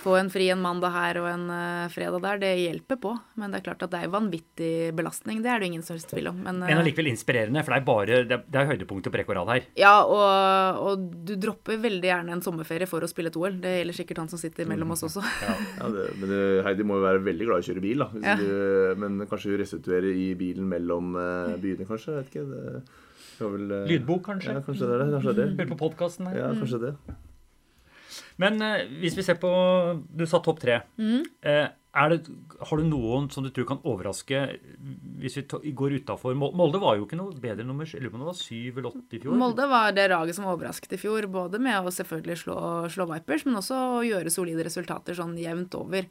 [0.00, 3.12] få en fri en mandag her og en uh, fredag der, det hjelper på.
[3.36, 5.42] Men det er klart at det er vanvittig belastning.
[5.44, 6.40] Det er det ingen som helst tvil om.
[6.46, 9.34] Men, Men allikevel inspirerende, for det er bare det er, det er høydepunktet på rekke
[9.34, 9.68] og rad her.
[9.82, 13.60] ja, og, og du dropper veldig gjerne en sommerferie for å spille et OL.
[13.60, 15.20] Det gjelder sikkert han som sitter mellom oss også.
[15.82, 18.08] Ja, det, men det, Heidi må jo være veldig glad i å kjøre bil, da.
[18.16, 18.34] Hvis Ja.
[18.40, 22.21] du, men kanskje restituere i bilen mellom eh, byene, kanskje?
[22.22, 22.46] Vet ikke.
[22.46, 24.54] Det var vel, eh, Lydbok, kanskje?
[24.56, 25.10] Ja, kanskje det er det.
[25.18, 25.46] Kanskje det.
[25.60, 26.38] Hør på podkasten her.
[26.38, 26.94] Ja, kanskje det.
[28.40, 29.50] Men eh, hvis vi ser på
[30.14, 30.80] Du sa topp tre.
[30.98, 32.22] Eh, er det,
[32.64, 34.38] har du noen som du tror kan overraske
[35.20, 38.16] hvis vi to, går utafor Molde var jo ikke noe bedre nummer Jeg lurer på
[38.16, 39.36] om det var syv eller åtte i fjor.
[39.36, 42.56] Molde var det laget som overrasket i fjor, både med å selvfølgelig slå,
[42.94, 46.08] slå Vipers, men også å gjøre solide resultater sånn jevnt over.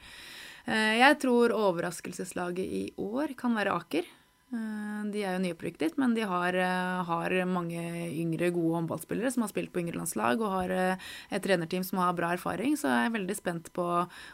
[0.69, 4.05] Eh, Jeg tror overraskelseslaget i år kan være Aker.
[4.51, 7.79] Eh, De er jo nyopprykket, men de har, eh, har mange
[8.11, 10.97] yngre, gode håndballspillere som har spilt på yngre landslag, og har eh,
[11.31, 12.75] et trenerteam som har bra erfaring.
[12.75, 13.85] Så jeg er veldig spent på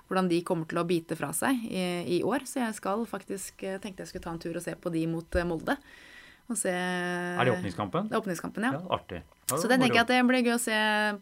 [0.10, 2.46] hvordan de kommer til å bite fra seg i, i år.
[2.50, 5.40] Så jeg skal faktisk tenkte jeg skulle ta en tur og se på de mot
[5.46, 5.78] Molde.
[6.50, 8.08] Og se Er det åpningskampen?
[8.08, 8.72] Det er åpningskampen, ja.
[8.80, 9.22] Ja, artig.
[9.52, 10.78] Ja, Så det tenker jeg at det blir gøy å se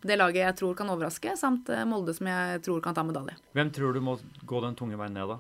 [0.06, 3.36] det laget jeg tror kan overraske, samt Molde som jeg tror kan ta medalje.
[3.58, 5.40] Hvem tror du må gå den tunge veien ned, da?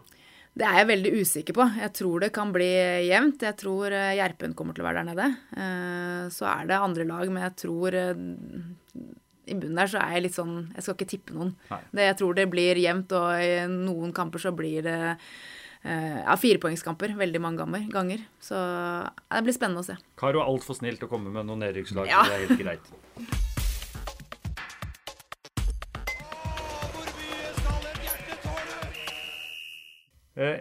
[0.55, 1.65] Det er jeg veldig usikker på.
[1.81, 2.69] Jeg tror det kan bli
[3.09, 3.41] jevnt.
[3.43, 5.25] Jeg tror eh, Gjerpen kommer til å være der nede.
[5.51, 8.13] Eh, Så er det andre lag, men jeg tror eh,
[9.45, 11.51] i bunnen der så er jeg litt sånn Jeg skal ikke tippe noen.
[11.91, 14.95] Det, jeg tror det blir jevnt, og i noen kamper så blir det
[15.85, 18.23] ja, firepoengskamper veldig mange ganger- ganger.
[18.41, 19.99] Så ja, det blir spennende å se.
[20.17, 22.09] Karo er altfor snill til å komme med noen nedrykkslag.
[22.09, 22.23] Ja.
[22.25, 23.53] Det er helt greit.
[30.35, 30.57] Eh,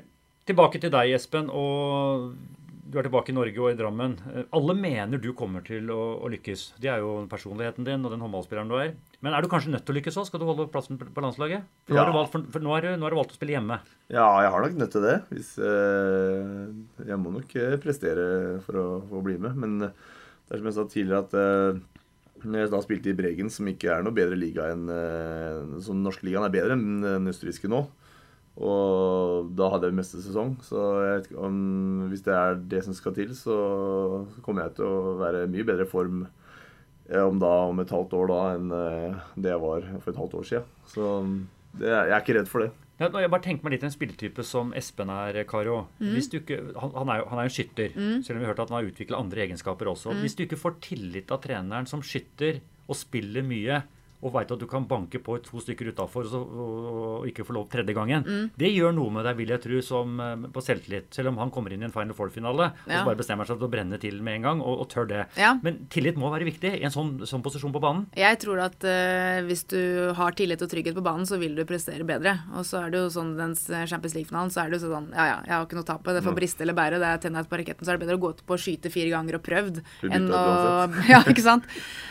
[0.46, 1.48] tilbake til deg, Espen.
[1.50, 2.34] Og
[2.84, 4.12] du er tilbake i Norge og i Drammen.
[4.30, 6.66] Eh, Alle mener du kommer til å, å lykkes.
[6.82, 8.92] Det er jo personligheten din og den håndballspilleren du er.
[9.24, 10.28] Men er du kanskje nødt til å lykkes òg?
[10.28, 11.64] Skal du holde plassen på landslaget?
[11.88, 12.04] For Ja.
[12.14, 13.80] valgt, for, for nå, har du, nå har du valgt å spille hjemme.
[14.12, 15.16] Ja, jeg har nok nødt til det.
[15.32, 18.28] Hvis eh, Jeg må nok eh, prestere
[18.68, 19.58] for å, for å bli med.
[19.58, 19.90] Men det
[20.52, 24.02] er som jeg sa tidligere, at når jeg da spilte i Bregen, som ikke er
[24.04, 24.82] noe bedre liga enn
[25.80, 27.86] Som norske ligaen er bedre enn den østerrikske nå.
[28.54, 30.54] Og da hadde jeg meste sesong.
[30.62, 31.56] Så jeg vet ikke om,
[32.12, 33.56] hvis det er det som skal til, så
[34.46, 36.22] kommer jeg til å være i mye bedre form
[37.08, 40.22] eh, om, da, om et halvt år da enn eh, det jeg var for et
[40.22, 40.72] halvt år siden.
[40.92, 41.10] Så
[41.74, 42.70] det, jeg er ikke redd for det.
[43.00, 45.88] Ja, jeg bare tenker meg litt en spilletype som Espen er, Karo.
[45.98, 48.52] Hvis du ikke, han, han, er jo, han er en skytter, selv om vi har
[48.52, 50.14] hørt at han har utvikla andre egenskaper også.
[50.20, 53.80] Hvis du ikke får tillit av treneren som skytter og spiller mye,
[54.24, 57.54] og veit at du kan banke på to stykker utafor og, og, og ikke få
[57.58, 58.24] lov tredje gangen,
[58.56, 61.10] det gjør noe med deg, vil jeg tro, som, eh, på selvtillit.
[61.14, 63.02] Selv om han kommer inn i en Final Four-finale og Ja.
[63.02, 65.24] så bare bestemmer seg til å brenne til med en gang, og, og tør det.
[65.36, 65.54] Ja.
[65.62, 68.06] Men tillit må være viktig i en sånn, sånn posisjon på banen.
[68.16, 69.80] Jeg tror at uh, hvis du
[70.16, 72.36] har tillit og trygghet på banen, så vil du prestere bedre.
[72.56, 75.26] Og så er det jo sånn den Champions League-finalen, så er det jo sånn Ja,
[75.28, 76.20] ja, jeg har ikke noe tap på det.
[76.22, 77.00] Det får briste eller bære.
[77.02, 77.84] Det er tenna ut på raketten.
[77.84, 80.30] Så er det bedre å gå ut på å skyte fire ganger og prøvd enn
[80.32, 80.42] å.
[81.14, 81.66] Ja, ikke sant.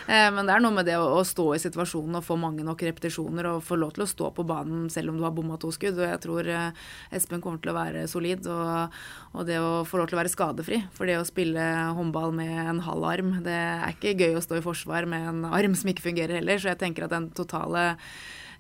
[0.06, 2.66] Uh, men det er noe med det å, å stå i situasjonen og få mange
[2.68, 5.58] nok repetisjoner og få lov til å stå på banen selv om du har bomma
[5.62, 6.00] to skudd.
[6.02, 6.84] Og jeg tror eh,
[7.16, 8.48] Espen kommer til å være solid.
[8.52, 9.00] Og,
[9.34, 10.84] og det å få lov til å være skadefri.
[10.98, 11.64] For det å spille
[11.98, 15.44] håndball med en halv arm, det er ikke gøy å stå i forsvar med en
[15.50, 16.60] arm som ikke fungerer heller.
[16.60, 17.94] Så jeg tenker at den totale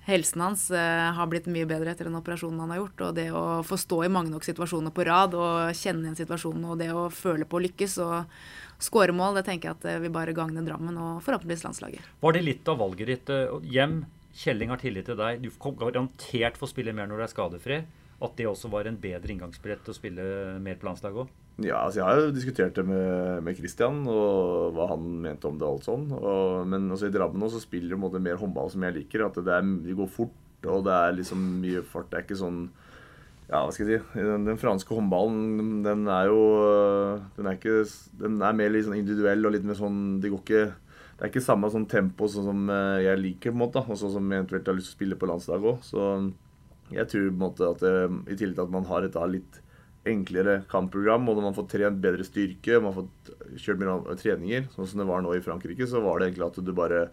[0.03, 3.05] helsen hans eh, har blitt mye bedre etter den operasjonen han har gjort.
[3.07, 6.67] Og det å få stå i mange nok situasjoner på rad og kjenne igjen situasjonen
[6.67, 8.17] og det å føle på å lykkes og
[8.83, 12.11] skåre mål, det tenker jeg at vi vil bare gagne Drammen og forhåpentligvis landslaget.
[12.23, 13.31] Var det litt av valget ditt?
[13.33, 14.01] eh, Hjem,
[14.33, 15.43] Kjelling har tillit til deg.
[15.43, 17.83] Du kan garantert få spille mer når du er skadefri.
[18.23, 20.25] At det også var en bedre inngangsbillett til å spille
[20.63, 21.31] mer på landslaget òg?
[21.61, 25.59] Ja, altså jeg har jo diskutert det med, med Christian og hva han mente om
[25.59, 25.67] det.
[25.67, 26.07] alt sånn.
[26.15, 29.27] Og, men også i Drammen nå så spiller måte mer håndball som jeg liker.
[29.27, 32.09] At det, er, det går fort, og det er liksom mye fart.
[32.13, 32.63] Det er ikke sånn
[33.53, 34.21] Ja, hva skal jeg si.
[34.25, 36.39] Den, den franske håndballen, den er jo
[37.37, 37.83] Den er, ikke,
[38.17, 40.63] den er mer litt sånn individuell og litt mer sånn Det går ikke
[41.13, 43.99] det er ikke samme sånn tempo sånn som eh, jeg liker, på en måte, og
[43.99, 45.83] sånn som jeg eventuelt har lyst til å spille på landslaget òg.
[45.85, 46.07] Så
[46.91, 47.91] jeg tror på en måte at det,
[48.33, 49.59] i tillegg til at man har et da litt
[50.09, 53.31] enklere kampprogram, og når man får trent bedre styrke, man har fått
[53.61, 56.59] kjørt mer treninger, sånn som det var nå i Frankrike, så var det egentlig at
[56.59, 57.05] du bare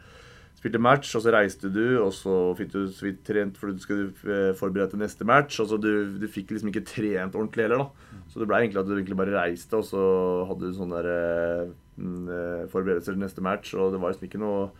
[0.61, 3.85] spilte match, og så reiste du, og så fikk du så vidt trent fordi du
[3.85, 5.57] skulle eh, forberede til neste match.
[5.63, 8.19] Altså du, du fikk liksom ikke trent ordentlig heller, da.
[8.29, 10.03] Så det ble egentlig at du egentlig bare reiste, og så
[10.51, 14.29] hadde du sånne der, eh, mm, eh, forberedelser til neste match, og det var liksom
[14.29, 14.71] ikke noe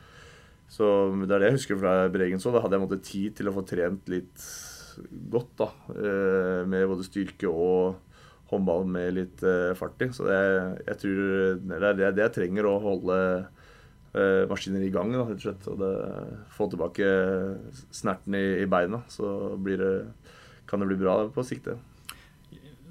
[0.71, 0.87] Så
[1.27, 2.53] det er det jeg husker fra Bregen så.
[2.55, 4.45] Da hadde jeg måttet tid til å få trent litt
[5.33, 5.67] godt, da.
[5.97, 7.97] eh, Med både styrke og
[8.53, 9.43] håndball med litt
[9.79, 10.11] fart i.
[10.15, 10.39] Så det,
[10.87, 11.19] jeg tror
[11.65, 13.19] det er det, jeg trenger å holde
[14.51, 15.69] maskiner i gang, da, rett og slett.
[15.71, 15.93] Og det,
[16.57, 17.11] få tilbake
[17.95, 19.03] snerten i, i beina.
[19.13, 19.93] Så det,
[20.71, 21.79] kan det bli bra på sikt, det.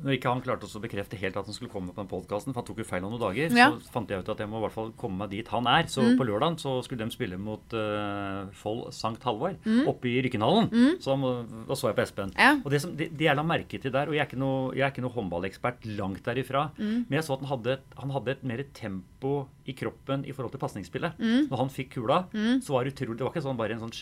[0.04, 2.62] Når ikke han klarte å bekrefte helt at han skulle komme på den podkasten, for
[2.62, 3.70] han tok jo feil om noen dager, Ja.
[3.76, 5.84] så fant jeg ut at jeg må i hvert fall komme meg dit han er.
[5.92, 9.58] Så på lørdag så skulle de spille mot uh, Foll Sankt Halvor
[9.90, 10.70] oppe i Rykkenhallen.
[11.04, 11.32] Så da
[11.70, 12.32] da så jeg på Espen.
[12.38, 12.54] Ja.
[12.64, 14.72] Og det, som, det, det jeg la merke til der, og jeg er ikke noe,
[14.78, 18.32] jeg er ikke noe håndballekspert langt derifra, men jeg så at han hadde, han hadde
[18.38, 21.20] et mer tempo i kroppen i forhold til pasningsspillet.
[21.50, 22.24] Når han fikk kula,
[22.64, 23.94] så var det utrolig Det var ikke sånn bare en sånn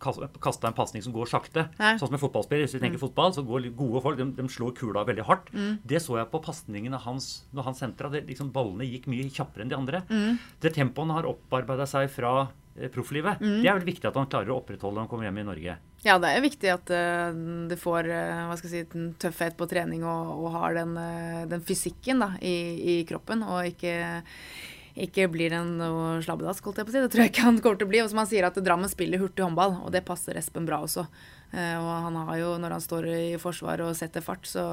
[0.00, 1.66] kasta en pasning som går sakte.
[1.80, 1.94] Nei.
[2.00, 2.66] Sånn som en fotballspiller.
[2.66, 5.52] Hvis vi tenker fotball, så går gode folk de, de slår kula veldig hardt.
[5.86, 8.12] Det så jeg på pasningene hans når han sentra.
[8.16, 10.02] Liksom, ballene gikk mye kjappere enn de andre.
[10.60, 12.32] Det tempoet har opparbeida seg fra
[12.76, 15.40] eh, profflivet, det er vel viktig at han klarer å opprettholde når han kommer hjem
[15.42, 15.76] i Norge.
[16.00, 17.28] Ja, det er viktig at uh,
[17.68, 20.94] du får uh, hva skal jeg si, en tøffhet på trening og, og har den,
[20.96, 23.94] uh, den fysikken da, i, i kroppen, og ikke,
[24.98, 25.76] ikke blir en
[26.24, 27.02] slabbedask, holdt jeg på å si.
[27.04, 28.00] Det tror jeg ikke han kommer til å bli.
[28.04, 31.06] Og som han sier, at Drammen spiller hurtig håndball, og det passer Espen bra også.
[31.52, 34.64] Eh, og han har jo, når han står i forsvar og setter fart, så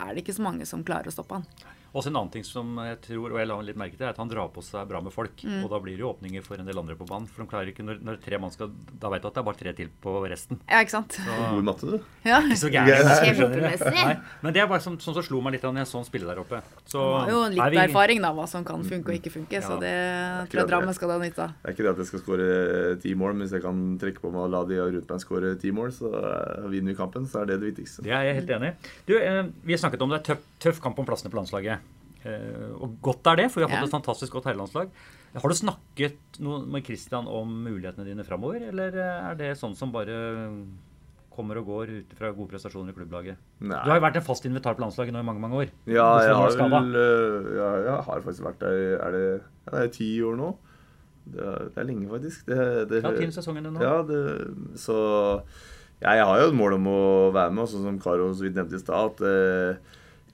[0.00, 1.48] er det ikke så mange som klarer å stoppe han.
[1.94, 4.18] Også en annen ting som jeg tror, og jeg la litt merke til, er at
[4.18, 5.44] han drar på seg bra med folk.
[5.62, 7.28] Og da blir det jo åpninger for en del andre på banen.
[7.30, 9.46] For de klarer ikke, når, når tre mann skal Da vet du at det er
[9.46, 10.58] bare tre til på resten.
[10.68, 11.18] Ja, ikke sant?
[11.54, 12.00] God matte, du.
[12.26, 12.40] Ja.
[12.42, 13.48] Ikke så.
[13.94, 16.06] Nei, Men det er bare sånn, som som slo meg litt da jeg så han
[16.08, 16.60] spille der oppe.
[16.90, 19.62] Så Han har jo litt vi- erfaring, da, hva som kan funke og ikke funke,
[19.62, 19.80] så Ja.
[19.84, 20.70] det tror jeg det.
[20.74, 21.54] Drammen skal ha nytte av.
[21.62, 24.20] Det er ikke det at jeg skal skåre ti mål, men hvis jeg kan trekke
[24.20, 27.26] på meg og la de rundt meg skåre ti mål, så eh, vinner vi kampen.
[27.30, 28.02] Så er det det viktigste.
[28.02, 28.74] Det er jeg helt enig i.
[29.06, 31.78] Du, eh, vi har snakket om det er tøff, tøff kamp om plassene på landslaget.
[32.24, 33.90] Eh, og godt er det, for vi har fått Ja.
[33.90, 34.88] et fantastisk godt herrelandslag.
[35.34, 39.74] Har du snakket noe med Christian om mulighetene dine framover, eller eh, er det sånn
[39.76, 40.16] som bare
[41.34, 43.36] kommer og går ut fra gode prestasjoner i klubblaget?
[43.60, 43.80] Nei.
[43.82, 45.72] Du har jo vært en fast invitar på landslaget nå i mange mange år.
[45.90, 49.24] Ja, jeg har vel øh, ja, Jeg har faktisk vært der Er det,
[49.66, 50.52] ja, det er ti år nå?
[51.24, 52.46] Det er, det er lenge, faktisk.
[52.46, 53.80] Det, det, Ja, tiende sesongen nå.
[53.82, 54.20] Ja, det,
[54.78, 54.96] så
[56.02, 57.00] ja, jeg har jo et mål om å
[57.32, 59.14] være med, sånn som Karo så vidt nevnte i stad.
[59.14, 59.76] at eh,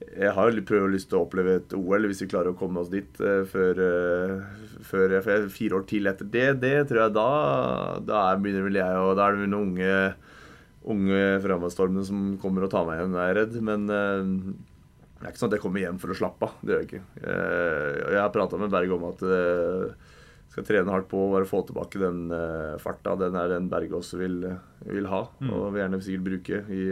[0.01, 2.81] jeg har jo prøvd lyst til å oppleve et OL, hvis vi klarer å komme
[2.81, 5.15] oss dit eh, før, eh, før
[5.53, 7.27] Fire år til etter det, det tror jeg da
[8.09, 9.93] Da er, begynner vel jeg og Da er det vel noen unge,
[10.95, 13.61] unge fremadstormene som kommer og tar meg igjen, er jeg redd.
[13.69, 14.33] Men eh,
[15.21, 16.57] det er ikke sånn at jeg kommer hjem for å slappe av.
[16.65, 17.05] Det gjør jeg ikke.
[17.21, 21.61] Jeg har prata med Berg om at Jeg skal trene hardt på å bare få
[21.69, 22.23] tilbake den
[22.81, 23.19] farta.
[23.21, 24.39] Den er den Berge også vil,
[24.89, 26.87] vil ha, og vil gjerne sikkert bruke i,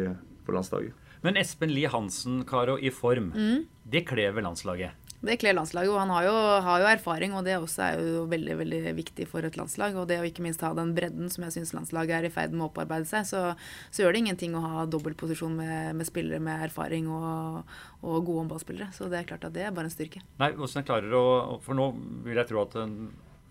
[0.45, 1.08] på landslaget.
[1.23, 3.33] Men Espen Lie Hansen, Karo, i form.
[3.35, 3.67] Mm.
[3.89, 5.05] Det kler vel landslaget?
[5.19, 8.21] Det kler landslaget, og han har jo, har jo erfaring, og det også er jo
[8.31, 9.97] veldig veldig viktig for et landslag.
[9.99, 12.55] Og det å ikke minst ha den bredden som jeg syns landslaget er i ferd
[12.55, 13.41] med å opparbeide seg, så,
[13.91, 17.65] så gjør det ingenting å ha dobbeltposisjon med, med spillere med erfaring og,
[18.05, 18.93] og gode håndballspillere.
[18.95, 20.23] Så det er klart at det er bare en styrke.
[20.39, 21.89] Nei, hvordan jeg klarer å For nå
[22.29, 22.95] vil jeg tro at en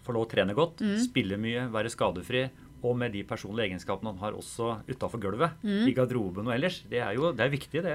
[0.07, 0.95] får lov å trene godt, Mm.
[1.03, 2.45] spille mye, være skadefri.
[2.85, 5.87] Og med de personlige egenskapene han har også utafor gulvet, Mm.
[5.89, 6.83] i garderoben og ellers.
[6.89, 7.93] Det er jo det er viktig, det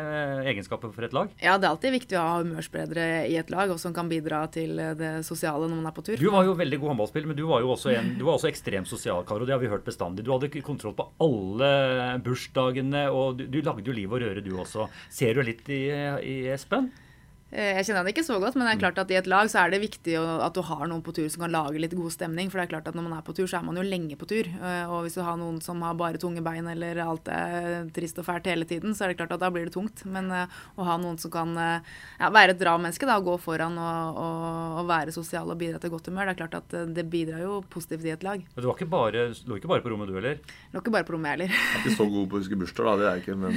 [0.51, 1.29] egenskapet for et lag.
[1.41, 4.43] Ja, det er alltid viktig å ha humørspredere i et lag, og som kan bidra
[4.51, 6.17] til det sosiale når man er på tur.
[6.19, 8.51] Du var jo veldig god håndballspiller, men du var jo også, en, du var også
[8.51, 9.47] ekstremt sosial, Karo.
[9.47, 10.25] Det har vi hørt bestandig.
[10.25, 14.53] Du hadde kontroll på alle bursdagene, og du, du lagde jo liv og røre, du
[14.59, 14.89] også.
[15.13, 16.91] Ser du litt i, i Espen?
[17.53, 19.49] Eh, Jeg kjenner han ikke så godt, men det er klart at i et lag
[19.53, 22.13] så er det viktig at du har noen på tur som kan lage litt god
[22.15, 22.49] stemning.
[22.49, 24.17] For det er klart at når man er på tur, så er man jo lenge
[24.17, 24.49] på tur.
[24.49, 28.19] Eh, Og hvis du har noen som har bare tunge bein eller alt er trist
[28.19, 30.05] og fælt hele tiden, så er det klart at da blir det tungt.
[30.09, 30.47] Men eh,
[30.81, 34.81] å ha noen som kan ja, være et bra menneske da, gå foran og, og,
[34.81, 37.61] og være sosial og bidra til godt humør, det er klart at det bidrar jo
[37.69, 38.41] positivt i et lag.
[38.57, 40.41] Men Du var ikke bare, lå ikke bare på rommet, du heller?
[40.73, 41.53] Lå ikke bare på rommet, jeg heller.
[41.53, 42.97] Jeg er ikke så god på å huske bursdag, da.
[42.97, 43.53] Det er jeg ikke, men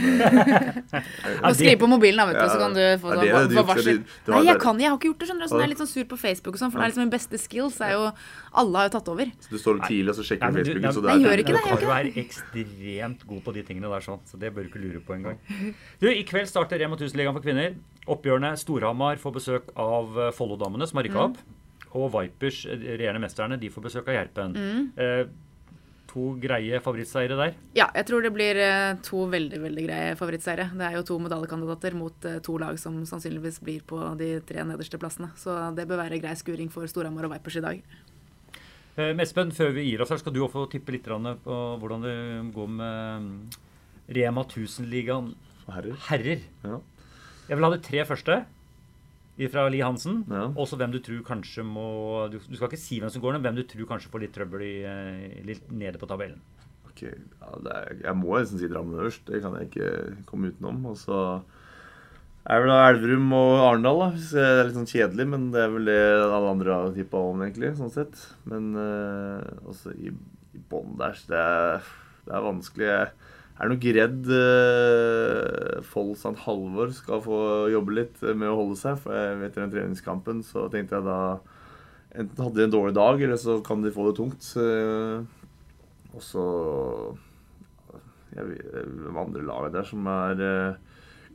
[1.55, 3.65] skriv skrive på mobilen, da, vet du, så kan du få det det du få
[3.69, 3.84] varsel.
[3.85, 5.49] Du Nei, jeg kan, jeg har ikke gjort det, skjønner du.
[5.51, 7.13] Sånn, jeg er litt sånn sur på Facebook og sånn, for det er liksom min
[7.13, 7.79] beste skills.
[7.85, 8.11] Er jo
[8.61, 9.25] Alle har jo tatt over.
[9.49, 11.21] du står opp tidlig og så sjekker du Nei, du- Facebooken, så det det jeg
[11.21, 14.19] er gjør ikke det, Du kan være er ekstremt god på de tingene der, sånn,
[14.25, 15.37] så det bør du ikke lure på engang.
[15.99, 17.75] Du, I kveld starter Rema 1000-ligaen for kvinner.
[18.07, 21.37] Oppgjørene Storhamar får besøk av eh, Follo-damene, som har rykka opp.
[21.95, 24.55] Og Vipers, eh, regjerende mesterne, de får besøk av Gjerpen.
[24.97, 25.25] Eh,
[26.15, 27.55] to greie favorittseiere der.
[27.75, 30.69] Ja, jeg tror det blir eh, to veldig veldig greie favorittseiere.
[30.79, 34.63] Det er jo to medaljekandidater mot eh, to lag som sannsynligvis blir på de tre
[34.67, 35.33] nederste plassene.
[35.39, 37.83] Så det bør være grei skuring for Storhamar og Vipers i dag.
[38.95, 42.07] Eh, Espen, før vi gir oss her, skal du også få tippe litt på hvordan
[42.07, 42.17] det
[42.55, 43.31] går med mm,
[44.15, 45.33] Rema 1000-ligaen
[45.65, 45.97] Herrer.
[46.07, 46.43] herrer.
[46.63, 46.79] Ja.
[47.49, 48.43] Jeg vil ha de tre første
[49.51, 50.23] fra Li Hansen.
[50.31, 50.47] Ja.
[50.55, 51.87] Også hvem du tror kanskje må
[52.31, 54.35] du, du skal ikke si hvem som går, men hvem du tror kanskje får litt
[54.35, 56.39] trøbbel i, eh, litt nede på tabellen.
[56.87, 59.25] Ok, ja, er, Jeg må nesten si Drammen øverst.
[59.27, 59.91] Det kan jeg ikke
[60.29, 60.79] komme utenom.
[60.87, 61.19] Og så
[62.45, 63.99] er vel da Elverum og Arendal.
[64.05, 64.09] da.
[64.15, 67.19] Hvis Det er litt sånn kjedelig, men det er vel det alle andre har tippa
[67.33, 67.75] om, egentlig.
[67.75, 68.15] sånn sett.
[68.47, 70.15] Men eh, også i,
[70.55, 71.89] i bånn der så det er,
[72.29, 72.87] det er vanskelig.
[72.87, 73.24] Jeg
[73.55, 76.35] er nok redd uh, Fold St.
[76.43, 77.37] Halvor skal få
[77.71, 78.97] jobbe litt med å holde seg.
[79.03, 81.19] For jeg, etter den treningskampen så tenkte jeg da
[82.15, 84.45] Enten hadde de en dårlig dag, eller så kan de få det tungt.
[84.55, 85.17] Eh,
[86.15, 86.43] og så
[88.35, 90.77] jeg vet, andre laget der som er eh,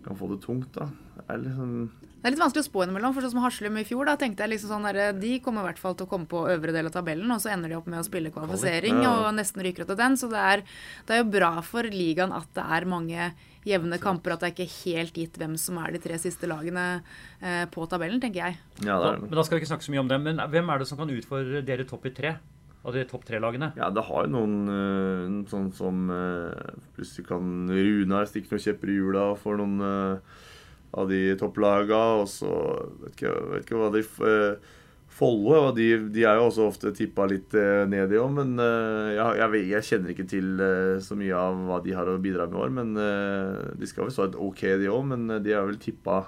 [0.04, 0.88] kan få det tungt, da?
[1.18, 1.74] Det er liksom
[2.20, 4.44] Det er litt vanskelig å spå innimellom, for sånn som Haslum i fjor, da tenkte
[4.44, 6.90] jeg liksom sånn der, de kommer i hvert fall til å komme på øvre del
[6.90, 9.14] av tabellen, og så ender de opp med å spille kvalifisering Ja.
[9.24, 10.18] og nesten ryker ut av den.
[10.20, 10.62] Så det er,
[11.08, 13.30] det er jo bra for ligaen at det er mange
[13.64, 17.02] jevne kamper, at det er ikke helt gitt hvem som er de tre siste lagene
[17.40, 18.58] eh, på tabellen, tenker jeg.
[18.84, 19.24] Ja, det er det.
[19.30, 20.22] men da skal vi ikke snakke så mye om dem.
[20.28, 22.36] Men hvem er det som kan utfordre dere topp i tre?
[22.80, 23.72] Av de topp tre-lagene?
[23.76, 28.88] Ja, det har jo noen eh, sånn som eh, Plutselig kan Runar stikke noen kjepper
[28.92, 30.38] i hjula for noen eh,
[30.96, 32.02] av de topplaga.
[32.20, 32.50] Og så
[33.04, 34.76] vet ikke, vet ikke hva de eh,
[35.10, 39.08] Follo de, de er jo også ofte tippa litt eh, ned i år, men eh,
[39.16, 42.46] jeg, jeg, jeg kjenner ikke til eh, så mye av hva de har å bidra
[42.46, 42.70] med i år.
[42.78, 45.80] Men eh, de skal vel stå et OK, de òg, men eh, de er vel
[45.82, 46.22] tippa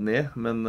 [0.00, 0.32] ned.
[0.40, 0.64] Men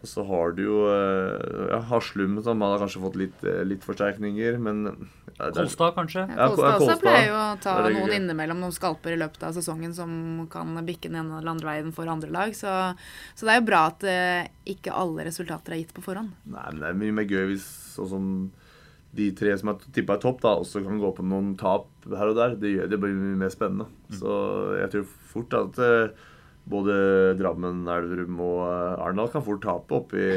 [0.00, 3.82] og så har du jo eh, ja, Haslum, som har kanskje fått litt, eh, litt
[3.84, 6.22] forsterkninger, men ja, det Kolstad, kanskje?
[6.28, 7.02] Ja, Ja, Kolstad også Kolstad.
[7.04, 10.14] pleier jo å ta Det det noen innimellom noen skalper i løpet av sesongen som
[10.52, 12.56] kan bikke den ene eller andre veien for andre lag.
[12.56, 12.72] Så,
[13.36, 16.32] så det er jo bra at eh, ikke alle resultater er gitt på forhånd.
[16.48, 18.26] Nei, men det er mye mer gøy hvis sånn som
[19.16, 22.30] de tre som er tippa i topp, da, også kan gå på noen tap her
[22.30, 22.56] og der.
[22.60, 23.88] Det, gjør, det blir mye mer spennende.
[24.14, 24.34] Så
[24.78, 26.28] jeg tror fort at eh,
[26.70, 26.96] både
[27.38, 30.28] Drammen, Elverum og eh, Arendal kan fort tape oppe i,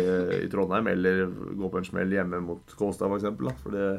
[0.44, 1.26] i Trondheim, eller
[1.60, 3.60] gå på en smell hjemme mot Kolstad f.eks.
[3.64, 3.90] For det,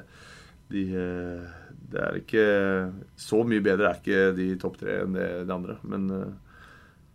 [0.75, 1.47] de eh,
[1.95, 2.45] Det er ikke
[3.21, 5.79] Så mye bedre er ikke de topp tre enn det, de andre.
[5.87, 6.31] Men eh,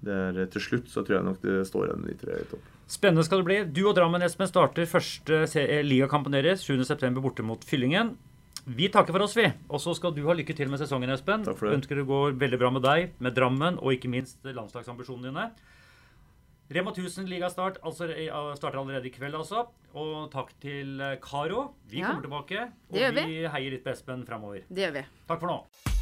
[0.08, 2.76] er, til slutt så tror jeg nok det står igjen de tre i topp.
[2.90, 3.60] Spennende skal det bli.
[3.70, 5.44] Du og Drammen Espen starter første
[5.86, 7.12] ligakampen deres 7.9.
[7.22, 8.16] borte mot Fyllingen.
[8.70, 9.48] Vi takker for oss, vi.
[9.74, 11.42] Og så skal du ha lykke til med sesongen, Espen.
[11.48, 11.80] Takk for det.
[11.80, 15.48] Ønsker det går veldig bra med deg, med Drammen og ikke minst landslagsambisjonene dine.
[16.70, 19.64] Rema 1000 ligastart altså, eh, starter allerede i kveld, altså.
[19.98, 21.72] Og takk til eh, Karo.
[21.90, 22.68] Vi Ja, kommer tilbake.
[22.94, 23.26] Og vi.
[23.26, 24.62] vi heier litt på Espen framover.
[24.70, 25.06] Det gjør vi.
[25.32, 25.98] Takk for nå.